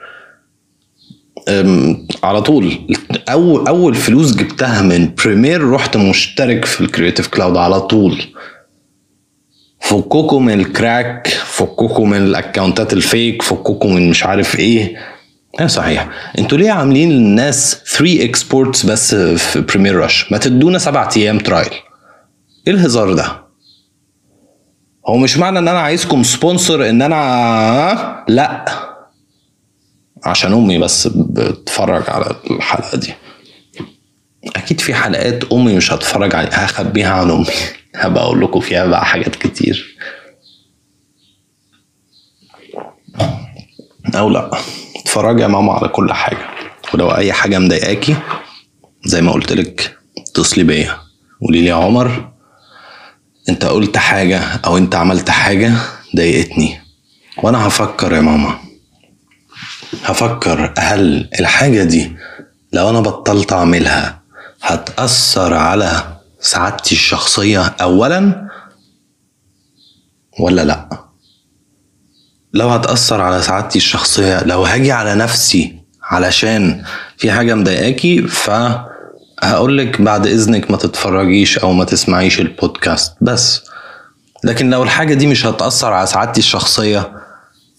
على 2.24 2.42
طول. 2.42 2.96
اول 3.30 3.68
أول 3.68 3.96
فلوس 3.96 4.36
جبتها 4.36 4.82
من 4.82 5.16
Premiere 5.16 5.70
رحت 5.70 5.98
مشترك 5.98 6.66
في 6.66 6.82
ال 6.82 6.87
Creative 6.87 7.28
Cloud 7.28 7.58
على 7.58 7.82
طول. 7.82 8.22
فككم 9.90 10.46
من 10.46 10.60
ال 10.60 10.71
crack 10.71 11.28
فككم 11.28 12.10
من 12.10 12.18
ال 12.18 12.26
account 12.26 12.85
ات 12.85 12.94
ال 12.94 13.03
fake 13.03 13.42
فككم 13.42 13.94
من 13.96 14.10
مش 14.10 14.26
عارف 14.26 14.60
إيه. 14.60 14.98
إيه 15.60 15.68
صحيح. 15.68 16.10
أنتوا 16.40 16.58
ليه 16.58 16.72
عاملين 16.72 17.10
للناس 17.12 17.78
3 17.98 18.24
exports 18.26 18.86
بس 18.86 19.16
في 19.16 19.62
Premiere 19.62 19.96
Rush 19.96 20.32
ما 20.32 20.38
تدونا 20.38 20.78
سبعة 20.78 21.10
أيام 21.18 21.40
trial 21.40 21.70
إيه 22.68 22.74
الهزار 22.74 23.14
ده؟ 23.14 23.46
هو 25.08 25.18
مش 25.18 25.38
معنى 25.38 25.60
إن 25.60 25.68
أنا 25.68 25.80
عايزكم 25.80 26.24
سبونسر 26.24 26.90
إن 26.90 27.02
أنا 27.02 28.26
لا. 28.28 28.66
عشان 30.24 30.54
أمي 30.54 30.78
بس 30.78 31.08
بتتفرج 31.08 32.04
على 32.10 32.36
الحلقة 32.52 32.98
دي. 32.98 33.14
أكيد 34.56 34.82
في 34.82 34.94
حلقات 34.94 35.44
أمي 35.54 35.76
مش 35.76 35.92
هتفرج 35.92 36.36
عليها 36.36 36.66
هخبيها 36.66 37.10
عن 37.14 37.32
أمي. 37.32 37.46
هبقى 37.96 38.24
أقول 38.24 38.42
لكم 38.42 38.60
فيها 38.60 38.86
بقى 38.86 39.06
حاجات 39.06 39.36
كتير. 39.36 39.98
أو 44.16 44.30
لأ 44.30 44.52
اتفرجي 44.96 45.42
يا 45.42 45.48
ماما 45.48 45.74
على 45.74 45.88
كل 45.88 46.14
حاجة. 46.14 46.48
ولو 46.94 47.10
أي 47.12 47.34
حاجة 47.34 47.60
مضايقاكي 47.60 48.16
زي 49.06 49.22
ما 49.22 49.32
قلت 49.32 49.52
لك 49.54 49.98
اتصلي 50.18 50.64
بيا. 50.64 50.98
قولي 51.42 51.62
لي 51.62 51.68
يا 51.68 51.74
عمر 51.76 52.32
أنت 53.50 53.66
قلت 53.66 53.98
حاجة 53.98 54.40
أو 54.40 54.78
أنت 54.78 54.96
عملت 54.96 55.30
حاجة 55.30 55.72
ضايقتني. 56.16 56.82
وأنا 57.44 57.68
هفكر 57.68 58.14
يا 58.14 58.22
ماما. 58.22 58.60
هفكر 60.04 60.74
هل 60.78 61.30
الحاجة 61.40 61.84
دي 61.84 62.12
لو 62.74 62.90
أنا 62.90 63.00
بطلت 63.00 63.54
أعملها 63.54 64.22
هتأثر 64.62 65.54
على 65.54 66.15
سعادتي 66.46 66.96
الشخصية 66.96 67.62
اولا 67.82 68.48
ولا 70.40 70.66
لأ؟ 70.66 70.90
لو 72.54 72.70
هتأثر 72.70 73.22
على 73.22 73.42
سعادتي 73.42 73.78
الشخصية 73.78 74.44
لو 74.44 74.64
هاجي 74.66 74.92
على 74.92 75.16
نفسي 75.16 75.80
علشان 76.04 76.84
في 77.18 77.32
حاجة 77.32 77.56
مضايقاكي 77.56 78.22
فهقولك 78.28 80.02
بعد 80.02 80.28
إذنك 80.28 80.72
ما 80.72 80.78
تتفرجيش 80.78 81.58
أو 81.58 81.74
ما 81.74 81.84
تسمعيش 81.86 82.40
البودكاست 82.40 83.14
بس. 83.22 83.62
لكن 84.44 84.70
لو 84.70 84.84
الحاجة 84.84 85.14
دي 85.14 85.28
مش 85.28 85.46
هتأثر 85.46 85.94
على 85.94 86.08
سعادتي 86.08 86.40
الشخصية 86.40 87.12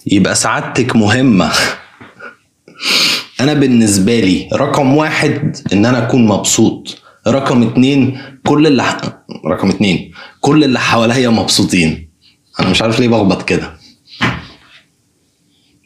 يبقى 0.07 0.35
سعادتك 0.35 0.97
مهمة. 0.97 1.53
أنا 3.41 3.53
بالنسبة 3.55 4.21
لي 4.21 4.49
رقم 4.53 4.97
واحد 4.97 5.57
إن 5.73 5.87
أنا 5.87 6.07
أكون 6.07 6.27
مبسوط. 6.27 6.99
رقم 7.29 7.63
اتنين 7.63 8.21
كل 8.47 8.67
اللي 8.67 8.83
ح... 8.83 8.97
رقم 9.47 9.69
اتنين 9.69 10.13
كل 10.41 10.65
اللي 10.65 10.81
حواليا 10.81 11.29
مبسوطين. 11.29 12.11
أنا 12.61 12.69
مش 12.69 12.83
عارف 12.83 13.01
ليه 13.01 13.09
بخبط 13.09 13.43
كده. 13.49 13.73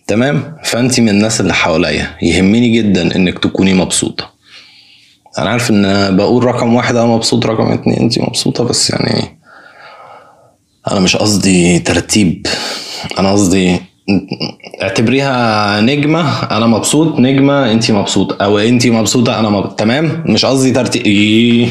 تمام؟ 0.07 0.57
فانت 0.65 1.01
من 1.01 1.09
الناس 1.09 1.41
اللي 1.41 1.55
حواليا 1.55 2.17
يهمني 2.23 2.69
جدا 2.77 3.17
إنك 3.17 3.39
تكوني 3.39 3.75
مبسوطة. 3.75 4.31
أنا 5.39 5.51
عارف 5.51 5.71
إن 5.71 6.17
بقول 6.17 6.45
رقم 6.45 6.75
واحد 6.75 6.97
أنا 6.97 7.07
مبسوط 7.07 7.47
رقم 7.47 7.73
اتنين 7.73 7.99
انت 7.99 8.19
مبسوطة 8.19 8.65
بس 8.65 8.91
يعني 8.91 9.39
أنا 10.91 11.01
مش 11.01 11.17
قصدي 11.17 11.79
ترتيب. 11.79 12.47
أنا 13.19 13.33
قصدي 13.33 13.81
اعتبريها 14.83 15.81
نجمة 15.81 16.43
أنا 16.43 16.67
مبسوط. 16.67 17.19
نجمة 17.19 17.73
أنت 17.73 17.91
مبسوطة. 17.91 18.45
أو 18.45 18.59
أنت 18.59 18.87
مبسوطة 18.87 19.39
أنا 19.39 19.49
مبسوط 19.49 19.79
تمام؟ 19.79 20.25
مش 20.27 20.45
قصدي 20.45 20.71
ترتيب. 20.71 21.07
إيه. 21.07 21.69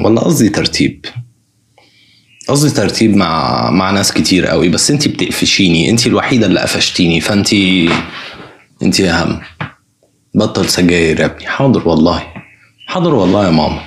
والله 0.00 0.22
قصدي 0.22 0.48
ترتيب. 0.48 1.04
قصدي 2.48 2.70
ترتيب 2.70 3.16
مع 3.16 3.70
مع 3.70 3.90
ناس 3.90 4.12
كتير 4.12 4.46
قوي 4.46 4.68
بس 4.68 4.90
انت 4.90 5.08
بتقفشيني. 5.08 5.90
انت 5.90 6.06
الوحيدة 6.06 6.46
اللي 6.46 6.60
قفشتيني 6.60 7.20
فانت 7.20 7.48
انت 8.82 9.00
أهم. 9.00 9.40
بطل 10.34 10.68
سجاير 10.68 11.20
يا 11.20 11.24
ابني. 11.24 11.46
حاضر 11.46 11.88
والله. 11.88 12.22
حاضر 12.86 13.14
والله 13.14 13.44
يا 13.44 13.50
ماما. 13.50 13.80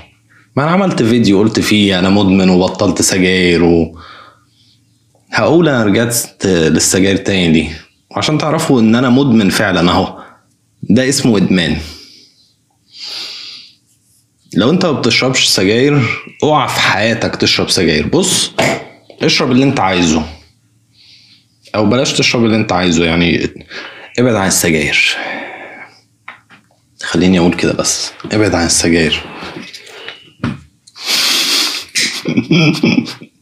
ما 0.55 0.63
أنا 0.63 0.71
عملت 0.71 1.03
فيديو 1.03 1.39
قلت 1.39 1.59
فيه 1.59 1.99
أنا 1.99 2.09
مدمن 2.09 2.49
وبطلت 2.49 3.01
سجاير 3.01 3.63
و 3.63 3.97
هقول 5.33 5.69
أنا 5.69 5.83
رجعت 5.83 6.45
للسجاير 6.45 7.17
تاني 7.17 7.51
ليه؟ 7.51 7.81
عشان 8.11 8.37
تعرفوا 8.37 8.81
إن 8.81 8.95
أنا 8.95 9.09
مدمن 9.09 9.49
فعلا 9.49 9.91
أهو. 9.91 10.23
ده 10.83 11.09
اسمه 11.09 11.37
إدمان. 11.37 11.77
لو 14.53 14.69
أنت 14.69 14.85
ما 14.85 14.91
بتشربش 14.91 15.45
سجاير 15.47 16.01
أوعى 16.43 16.67
في 16.67 16.79
حياتك 16.79 17.35
تشرب 17.35 17.69
سجاير. 17.69 18.07
بص 18.07 18.51
اشرب 19.21 19.51
اللي 19.51 19.63
أنت 19.63 19.79
عايزه. 19.79 20.25
أو 21.75 21.85
بلاش 21.85 22.13
تشرب 22.13 22.45
اللي 22.45 22.55
أنت 22.55 22.71
عايزه. 22.71 23.05
يعني 23.05 23.49
ابعد 24.19 24.35
عن 24.35 24.47
السجاير. 24.47 25.17
خليني 27.03 27.39
أقول 27.39 27.53
كده 27.53 27.73
بس. 27.73 28.11
ابعد 28.31 28.55
عن 28.55 28.65
السجاير. 28.65 29.23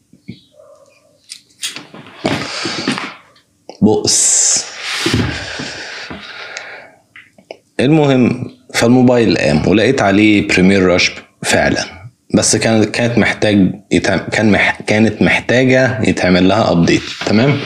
بؤس. 3.82 4.66
المهم 7.80 8.52
فالموبايل 8.74 9.38
قام 9.38 9.68
ولقيت 9.68 10.02
عليه 10.02 10.48
Premiere 10.48 10.86
Rush 10.86 11.12
فعلا. 11.44 11.86
بس 12.34 12.56
كانت 12.56 12.86
كانت 12.86 13.18
محتاج 13.18 13.72
كان 14.32 14.52
مح 14.52 14.82
كانت 14.82 15.22
محتاجة 15.22 16.02
يتعمل 16.10 16.48
لها 16.48 16.72
update 16.72 17.02
تمام؟ 17.26 17.58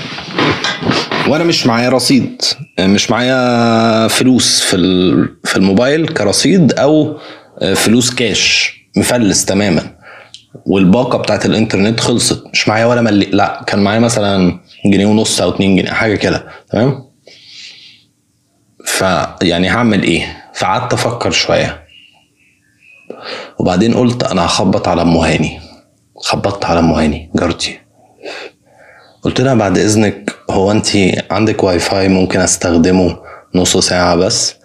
وأنا 1.28 1.44
مش 1.44 1.66
معايا 1.68 1.90
رصيد. 1.90 2.42
مش 2.80 3.12
معايا 3.12 4.08
فلوس 4.08 4.62
في 4.62 4.78
في 5.44 5.56
الموبايل 5.58 6.08
كرصيد 6.08 6.74
أو 6.74 7.18
فلوس 7.76 8.16
كاش 8.16 8.74
مفلس 8.98 9.46
تماما. 9.46 9.96
والباقة 10.66 11.18
بتاعت 11.18 11.46
الإنترنت 11.46 12.00
خلصت. 12.00 12.44
مش 12.54 12.68
معايا 12.68 12.86
ولا 12.86 13.02
ملي 13.02 13.26
لا 13.26 13.64
كان 13.68 13.80
معايا 13.84 14.00
مثلا 14.00 14.60
جنيه 14.92 15.06
ونص 15.06 15.42
أو 15.42 15.50
اتنين 15.50 15.76
جنيه 15.76 15.92
حاجة 15.92 16.16
كده 16.16 16.46
تمام؟ 16.72 17.06
فيعني 18.86 19.70
هعمل 19.70 20.04
إيه؟ 20.04 20.44
فقعدت 20.54 20.94
أفكر 20.94 21.32
شوية. 21.32 21.86
وبعدين 23.60 23.94
قلت 23.94 24.24
أنا 24.24 24.46
هخبط 24.46 24.88
على 24.88 25.02
ام 25.02 25.18
هاني 25.18 25.60
خبطت 26.18 26.66
على 26.66 26.80
ام 26.80 26.92
هاني 26.92 27.32
جارتي. 27.36 27.80
قلت 29.22 29.42
لها 29.42 29.54
بعد 29.54 29.78
إذنك 29.78 30.36
هو 30.50 30.72
أنت 30.72 30.88
عندك 31.32 31.64
واي 31.64 31.80
فاي 31.80 32.08
ممكن 32.08 32.40
أستخدمه 32.40 33.18
نص 33.56 33.78
ساعة 33.78 34.16
بس؟ 34.16 34.56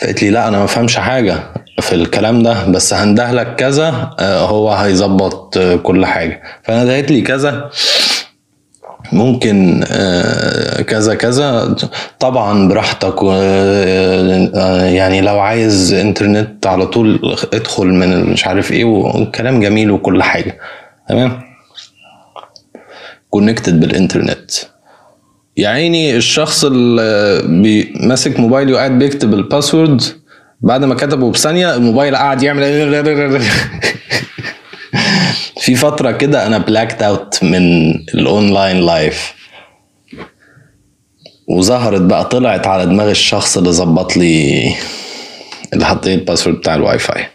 فقالت 0.00 0.22
لي 0.22 0.30
لا 0.30 0.48
أنا 0.48 0.58
ما 0.58 0.66
فهمش 0.66 0.96
حاجة 0.96 1.38
في 1.80 1.94
الكلام 1.94 2.42
ده 2.42 2.64
بس 2.66 2.94
هندهلك 2.94 3.54
كذا 3.56 4.10
آه، 4.18 4.40
هو 4.46 4.72
هيظبط 4.72 5.56
آه، 5.56 5.76
كل 5.76 6.06
حاجة. 6.06 6.42
فندهت 6.64 7.10
لي 7.10 7.20
كذا. 7.22 7.70
ممكن 9.12 9.84
آه، 9.88 10.82
كذا 10.82 11.14
كذا. 11.14 11.76
طبعا 12.20 12.68
براحتك 12.68 13.14
آه، 13.24 14.84
يعني 14.84 15.20
لو 15.20 15.38
عايز 15.40 15.92
إنترنت 15.92 16.66
على 16.66 16.86
طول 16.86 17.36
ادخل 17.54 17.86
من 17.86 18.24
مش 18.24 18.46
عارف 18.46 18.72
إيه 18.72 18.84
وكلام 18.84 19.60
جميل 19.60 19.90
وكل 19.90 20.22
حاجة. 20.22 20.58
تمام؟ 21.08 21.42
connected 23.30 23.80
بالإنترنت. 23.80 24.50
يا 25.56 25.68
عيني 25.68 26.16
الشخص 26.16 26.64
اللي 26.64 27.42
بي- 27.62 27.92
ماسك 28.00 28.40
موبايلي 28.40 28.72
وقاعد 28.72 28.98
بيكتب 28.98 29.34
ال 29.34 29.42
password 29.42 30.02
بعد 30.60 30.84
ما 30.84 30.94
كتبه 30.94 31.30
بثانية 31.30 31.74
الموبايل 31.74 32.16
قعد 32.16 32.42
يعمل 32.42 32.62
في 35.62 35.74
فترة 35.74 36.10
كده 36.10 36.46
أنا 36.46 36.58
blacked 36.58 37.02
out 37.02 37.44
من 37.44 37.90
ال 37.90 38.03
online 38.03 38.80
life 38.80 39.32
وظهرت 41.48 42.00
بقى 42.00 42.24
طلعت 42.24 42.66
على 42.66 42.86
دماغ 42.86 43.10
الشخص 43.10 43.56
اللي 43.58 43.70
ظبط 43.72 44.16
لي 44.16 44.74
اللي 45.72 45.86
حط 45.86 46.06
لي 46.06 46.14
ال 46.14 46.19
password 46.19 46.56
بتاع 46.56 46.74
الواي 46.74 46.98
فاي 46.98 47.26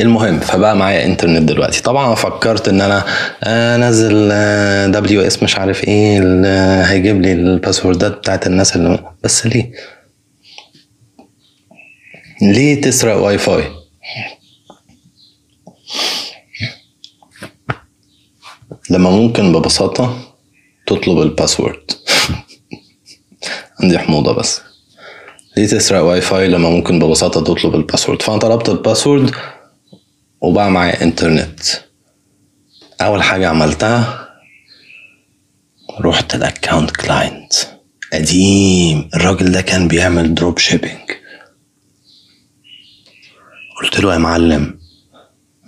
المهم 0.00 0.40
فبقى 0.40 0.76
معايا 0.76 1.06
انترنت 1.06 1.48
دلوقتي. 1.48 1.82
طبعا 1.82 2.14
فكرت 2.14 2.68
إن 2.68 2.80
أنا 2.80 3.04
أنزل 3.44 4.28
WPS 4.92 5.42
مش 5.42 5.56
عارف 5.56 5.84
إيه 5.84 6.20
هيجيب 6.84 7.22
لي 7.22 7.32
الباسوردات 7.32 8.12
بتاعت 8.12 8.46
الناس 8.46 8.76
اللي 8.76 8.98
بس 9.24 9.46
ليه؟ 9.46 9.72
ليه 12.42 12.80
تسرق 12.80 13.16
واي 13.16 13.38
فاي 13.38 13.64
لما 18.90 19.10
ممكن 19.10 19.52
ببساطة 19.52 20.34
تطلب 20.86 21.18
ال 21.22 21.29
password. 21.29 21.90
عندي 23.80 23.98
حموضة 23.98 24.32
بس. 24.32 24.60
ليه 25.56 25.66
تسرق 25.66 26.00
واي 26.00 26.20
فاي 26.20 26.48
لما 26.48 26.70
ممكن 26.70 26.98
ببساطة 26.98 27.40
تطلب 27.40 27.74
ال 27.74 27.79
password. 27.79 28.22
فأنا 28.22 28.38
طلبت 28.38 28.68
ال 28.68 28.75
password 28.75 29.30
وبقى 30.40 30.70
معايا 30.70 31.02
إنترنت. 31.02 31.60
أول 33.00 33.22
حاجة 33.22 33.48
عملتها 33.48 34.28
رحت 36.00 36.34
ل 36.34 36.41
account 36.41 36.90
client. 36.90 37.52
قديم. 38.12 39.08
الراجل 39.14 39.52
ده 39.52 39.60
كان 39.60 39.88
بيعمل 39.88 40.34
drop 40.34 40.58
shipping 40.58 41.10
قلت 43.82 44.00
له 44.00 44.12
يا 44.12 44.18
معلم 44.18 44.78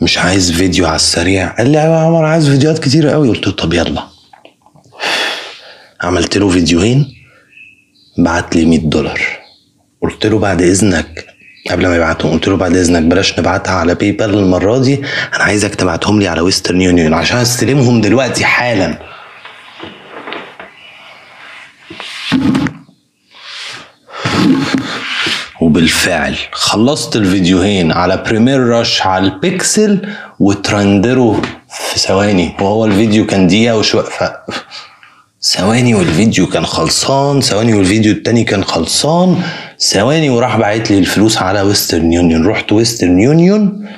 مش 0.01 0.18
عايز 0.18 0.53
فيديو 0.53 0.86
على 0.86 0.97
السريع. 0.97 1.49
قال 1.49 1.70
لي 1.70 1.78
يا 1.78 1.97
عمر 1.97 2.24
عايز 2.24 2.49
فيديوهات 2.49 2.78
كتيرة 2.78 3.11
قوي 3.11 3.28
قلت 3.28 3.47
له 3.47 3.53
طب 3.53 3.72
يلا. 3.72 4.03
عملت 6.01 6.38
له 6.38 6.49
فيديوهين 6.49 7.14
بعت 8.18 8.57
لي 8.57 8.64
100 8.64 8.78
دولار. 8.78 9.20
قلت 10.03 10.26
له 10.26 10.38
بعد 10.38 10.62
إذنك 10.62 11.26
قبل 11.70 11.86
ما 11.86 11.97
يبعتهم 11.97 12.32
قلت 12.32 12.49
له 12.49 12.57
بعد 12.57 12.76
إذنك 12.76 13.03
بلاش 13.03 13.38
نبعتها 13.38 13.72
على 13.72 13.94
PayPal 13.94 14.38
المرة 14.38 14.78
دي. 14.78 14.94
أنا 15.34 15.44
عايزك 15.44 15.74
تبعتهم 15.74 16.20
لي 16.20 16.28
على 16.28 16.40
Western 16.40 16.80
Union 16.80 17.14
عشان 17.14 17.38
أستلمهم 17.38 18.01
دلوقتي 18.01 18.44
حالا. 18.44 18.99
وبالفعل 25.76 26.36
خلصت 26.52 27.16
الفيديوهين 27.16 27.92
على 27.92 28.16
Premiere 28.16 28.61
Rush 28.61 29.02
على 29.02 29.24
البيكسل 29.24 30.08
وترندروا 30.40 31.40
في 31.68 31.98
ثواني. 31.98 32.56
وهو 32.60 32.84
الفيديو 32.84 33.26
كان 33.26 33.46
دقيقة 33.46 33.76
وشوية 33.76 34.02
ف... 34.04 34.24
ثواني 35.42 35.94
والفيديو 35.94 36.46
كان 36.46 36.66
خلصان 36.66 37.40
ثواني 37.40 37.74
والفيديو 37.74 38.12
التاني 38.12 38.44
كان 38.44 38.64
خلصان 38.64 39.42
ثواني 39.78 40.30
وراح 40.30 40.56
باعت 40.56 40.90
لي 40.90 40.98
الفلوس 40.98 41.38
على 41.38 41.60
Western 41.61 42.12
Union 42.12 42.46
رحت 42.46 42.72
Western 42.72 43.20
Union 43.20 43.88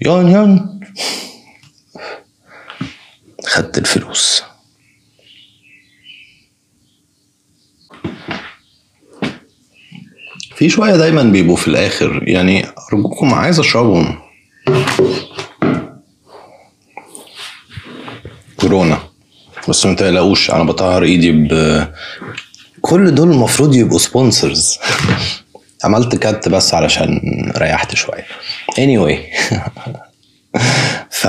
Union 0.00 0.80
خدت 3.46 3.78
الفلوس. 3.78 4.42
في 10.58 10.68
شوية 10.68 10.96
دايما 10.96 11.22
بيبقوا 11.22 11.56
في 11.56 11.68
الآخر. 11.68 12.24
يعني 12.26 12.66
أرجوكم 12.92 13.34
عايز 13.34 13.58
أشربهم. 13.58 14.18
كورونا. 18.56 18.98
بس 19.68 19.86
ما 19.86 19.94
تقلقوش 19.94 20.50
أنا 20.50 20.62
بطهر 20.64 21.02
إيدي 21.02 21.32
ب 21.32 21.84
كل 22.80 23.14
دول 23.14 23.30
المفروض 23.30 23.74
يبقوا 23.74 23.98
sponsors 23.98 24.78
عملت 25.84 26.16
cut 26.16 26.48
بس 26.48 26.74
علشان 26.74 27.20
ريحت 27.56 27.94
شوية. 27.94 28.26
Anyway. 28.80 29.18
ف 31.20 31.26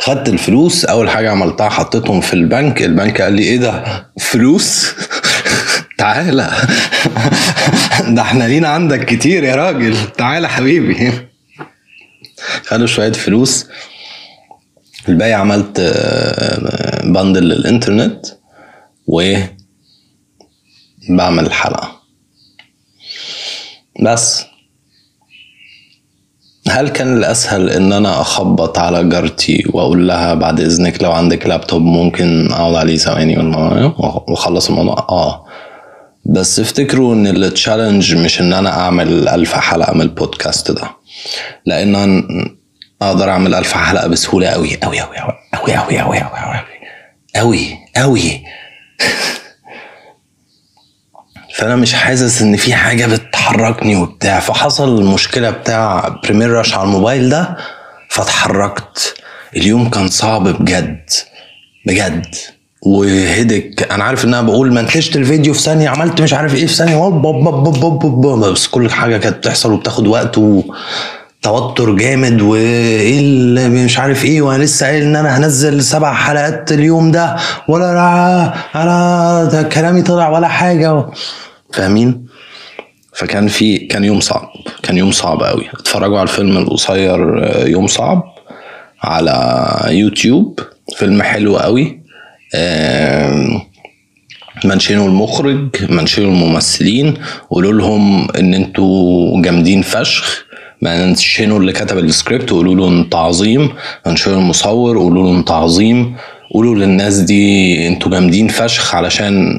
خدت 0.00 0.28
الفلوس 0.28 0.84
أول 0.84 1.10
حاجة 1.10 1.30
عملتها 1.30 1.68
حطيتهم 1.68 2.20
في 2.20 2.32
البنك. 2.32 2.82
البنك 2.82 3.20
قال 3.20 3.32
لي 3.32 3.42
إيه 3.42 3.56
ده؟ 3.56 4.06
فلوس. 4.20 4.86
تعالى. 5.98 6.50
ده 8.14 8.22
إحنا 8.22 8.44
لينا 8.44 8.68
عندك 8.68 9.04
كتير 9.04 9.44
يا 9.44 9.54
راجل. 9.54 9.96
تعالى 10.18 10.48
حبيبي. 10.48 11.12
خدوا 12.66 12.86
شوية 12.86 13.12
فلوس. 13.12 13.66
الباقي 15.08 15.32
عملت 15.32 15.80
بندل 17.04 17.42
للإنترنت 17.48 18.26
و 19.06 19.34
بعمل 21.08 21.46
الحلقة. 21.46 22.00
بس. 24.02 24.44
هل 26.68 26.88
كان 26.88 27.16
الأسهل 27.16 27.70
إن 27.70 27.92
أنا 27.92 28.20
أخبط 28.20 28.78
على 28.78 29.08
جارتي 29.08 29.64
وأقول 29.72 30.08
لها 30.08 30.34
بعد 30.34 30.60
إذنك 30.60 31.02
لو 31.02 31.12
عندك 31.12 31.46
لابتوب 31.46 31.82
ممكن 31.82 32.52
أقعد 32.52 32.74
عليه 32.74 32.96
ثواني 32.96 33.38
وأخلص 34.28 34.68
الموضوع؟ 34.68 35.06
آه. 35.08 35.45
بس 36.28 36.60
افتكروا 36.60 37.14
إن 37.14 37.26
ال 37.26 37.35
challenge 37.35 38.14
مش 38.14 38.40
إن 38.40 38.52
أنا 38.52 38.80
أعمل 38.80 39.28
ألف 39.28 39.54
حلقة 39.54 39.94
من 39.94 40.00
البودكاست 40.00 40.70
ده 40.70 40.90
لأن 41.66 41.94
أنا 41.94 42.22
أقدر 43.02 43.30
أعمل 43.30 43.54
ألف 43.54 43.72
حلقة 43.72 44.06
بسهولة 44.08 44.48
أوي 44.48 44.78
أوي 44.84 45.00
أوي 45.02 45.16
أوي 45.18 45.76
أوي 45.78 46.00
أوي 46.00 46.18
أوي 46.18 46.20
أوي 46.22 46.60
أوي 47.36 47.78
أوي 47.96 48.42
فانا 51.54 51.76
مش 51.76 51.94
حاسس 51.94 52.42
ان 52.42 52.56
في 52.56 52.74
حاجة 52.74 53.06
بتحركني 53.06 53.96
وبتاع 53.96 54.40
فحصل 54.40 54.98
المشكلة 54.98 55.50
بتاع 55.50 56.08
Premiere 56.24 56.50
Rush 56.50 56.74
على 56.74 56.82
الموبايل 56.84 57.28
ده 57.28 57.56
فاتحركت 58.10 59.14
اليوم 59.56 59.90
كان 59.90 60.08
صعب 60.08 60.48
بجد 60.48 61.10
بجد 61.86 62.34
وهدك. 62.86 63.88
أنا 63.92 64.04
عارف 64.04 64.24
إن 64.24 64.34
أنا 64.34 64.42
بقول 64.46 64.72
منتجت 64.72 65.16
الفيديو 65.16 65.54
في 65.54 65.60
ثانية 65.60 65.88
عملت 65.88 66.20
مش 66.22 66.34
عارف 66.34 66.54
إيه 66.54 66.66
في 66.66 66.74
ثانية 66.74 67.08
بس 68.52 68.66
كل 68.66 68.90
حاجة 68.90 69.16
كانت 69.16 69.36
بتحصل 69.36 69.72
وبتاخد 69.72 70.06
وقت 70.06 70.38
و 70.38 70.62
توتر 71.42 71.94
جامد 71.96 72.42
وإيه 72.42 73.18
اللي 73.20 73.68
مش 73.68 73.98
عارف 73.98 74.24
إيه 74.24 74.42
وأنا 74.42 74.62
لسه 74.62 74.86
قايل 74.86 75.02
إن 75.02 75.16
أنا 75.16 75.38
هنزل 75.38 75.82
سبع 75.84 76.14
حلقات 76.14 76.72
اليوم 76.72 77.10
ده 77.10 77.36
ولا 77.68 77.92
أنا 78.74 79.44
ده 79.52 79.62
كلامي 79.62 80.02
طلع 80.02 80.28
ولا 80.28 80.48
حاجة. 80.48 81.06
فاهمين؟ 81.72 82.26
فكان 83.14 83.48
في 83.48 83.78
كان 83.78 84.04
يوم 84.04 84.20
صعب 84.20 84.48
كان 84.82 84.98
يوم 84.98 85.12
صعب 85.12 85.42
قوي 85.42 85.64
اتفرجوا 85.80 86.18
على 86.18 86.28
الفيلم 86.28 86.56
القصير 86.56 87.18
يوم 87.66 87.86
صعب 87.86 88.22
على 89.02 89.66
يوتيوب. 89.88 90.60
فيلم 90.96 91.22
حلو 91.22 91.56
قوي 91.56 92.05
منشنوا 94.64 95.08
المخرج 95.08 95.68
منشنوا 95.90 96.30
الممثلين 96.32 97.14
قولوا 97.50 97.72
لهم 97.72 98.30
إن 98.30 98.54
أنتوا 98.54 99.42
جامدين 99.42 99.82
فشخ. 99.82 100.46
منشنوا 100.82 101.58
اللي 101.60 101.72
كتب 101.72 101.98
السكريبت 101.98 102.52
وقولوا 102.52 102.74
له 102.74 102.88
انت 102.88 103.14
عظيم 103.14 103.72
منشنوا 104.06 104.38
المصور 104.40 104.98
قولوا 104.98 105.24
له 105.32 105.38
انت 105.38 105.50
عظيم 105.50 106.16
قولوا 106.54 106.74
للناس 106.74 107.14
دي 107.18 107.86
أنتوا 107.88 108.10
جامدين 108.10 108.48
فشخ 108.48 108.94
علشان 108.94 109.58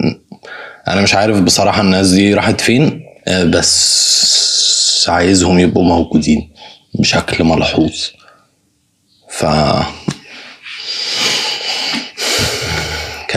أنا 0.87 1.01
مش 1.01 1.15
عارف 1.15 1.39
بصراحة 1.41 1.81
الناس 1.81 2.09
دي 2.09 2.33
راحت 2.33 2.61
فين 2.61 3.01
بس 3.49 5.05
عايزهم 5.09 5.59
يبقوا 5.59 5.83
موجودين 5.83 6.49
بشكل 6.93 7.43
ملحوظ. 7.43 7.91
ف 9.29 9.45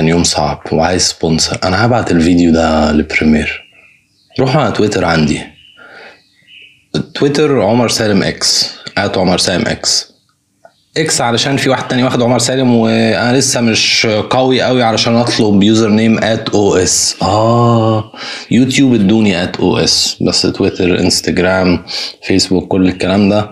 كان 0.00 0.08
يوم 0.08 0.24
صعب 0.24 0.62
وعايز 0.72 1.02
sponsor 1.02 1.58
أنا 1.64 1.86
هبعت 1.86 2.10
الفيديو 2.10 2.52
ده 2.52 2.92
ل 2.92 3.00
Premiere 3.00 3.64
روحوا 4.40 4.62
على 4.62 4.72
تويتر 4.72 5.04
عندي. 5.04 5.40
تويتر 7.14 7.60
عمر 7.62 7.88
سالم 7.88 8.22
إكس 8.22 8.74
ات 8.98 9.18
عمر 9.18 9.38
سالم 9.38 9.66
إكس 9.66 10.12
إكس 10.96 11.20
علشان 11.20 11.56
في 11.56 11.70
واحد 11.70 11.88
تاني 11.88 12.04
واخد 12.04 12.22
عمر 12.22 12.38
سالم 12.38 12.74
وأنا 12.74 13.36
لسه 13.38 13.60
مش 13.60 14.06
قوي 14.30 14.62
قوي 14.62 14.82
علشان 14.82 15.16
أطلب 15.16 15.62
username 15.62 16.18
at 16.18 16.48
OS 16.48 17.16
آه 17.22 18.12
يوتيوب 18.50 18.94
ادوني 18.94 19.42
at 19.42 19.56
OS 19.56 20.16
بس 20.22 20.42
تويتر 20.42 21.00
إنستجرام 21.00 21.84
فيسبوك 22.22 22.68
كل 22.68 22.88
الكلام 22.88 23.28
ده. 23.28 23.50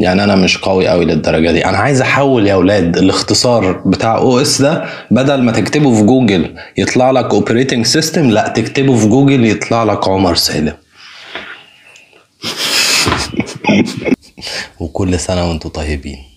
يعني 0.00 0.24
أنا 0.24 0.36
مش 0.36 0.58
قوي 0.58 0.88
قوي 0.88 1.04
للدرجة 1.04 1.50
دي. 1.52 1.64
أنا 1.64 1.78
عايز 1.78 2.00
أحول 2.00 2.46
يا 2.46 2.54
أولاد 2.54 2.96
الاختصار 2.96 3.72
بتاع 3.72 4.16
OS 4.16 4.62
ده 4.62 4.84
بدل 5.10 5.42
ما 5.42 5.52
تكتبه 5.52 5.94
في 5.94 6.02
جوجل 6.02 6.54
يطلع 6.78 7.10
لك 7.10 7.34
operating 7.34 7.86
system 7.86 8.30
لما 8.30 8.48
تكتبه 8.48 8.96
في 8.96 9.06
جوجل 9.06 9.44
يطلع 9.44 9.84
لك 9.84 10.08
عمر 10.08 10.34
سالم. 10.34 10.72
وكل 14.80 15.20
سنة 15.20 15.48
وأنتم 15.48 15.68
طيبين. 15.68 16.29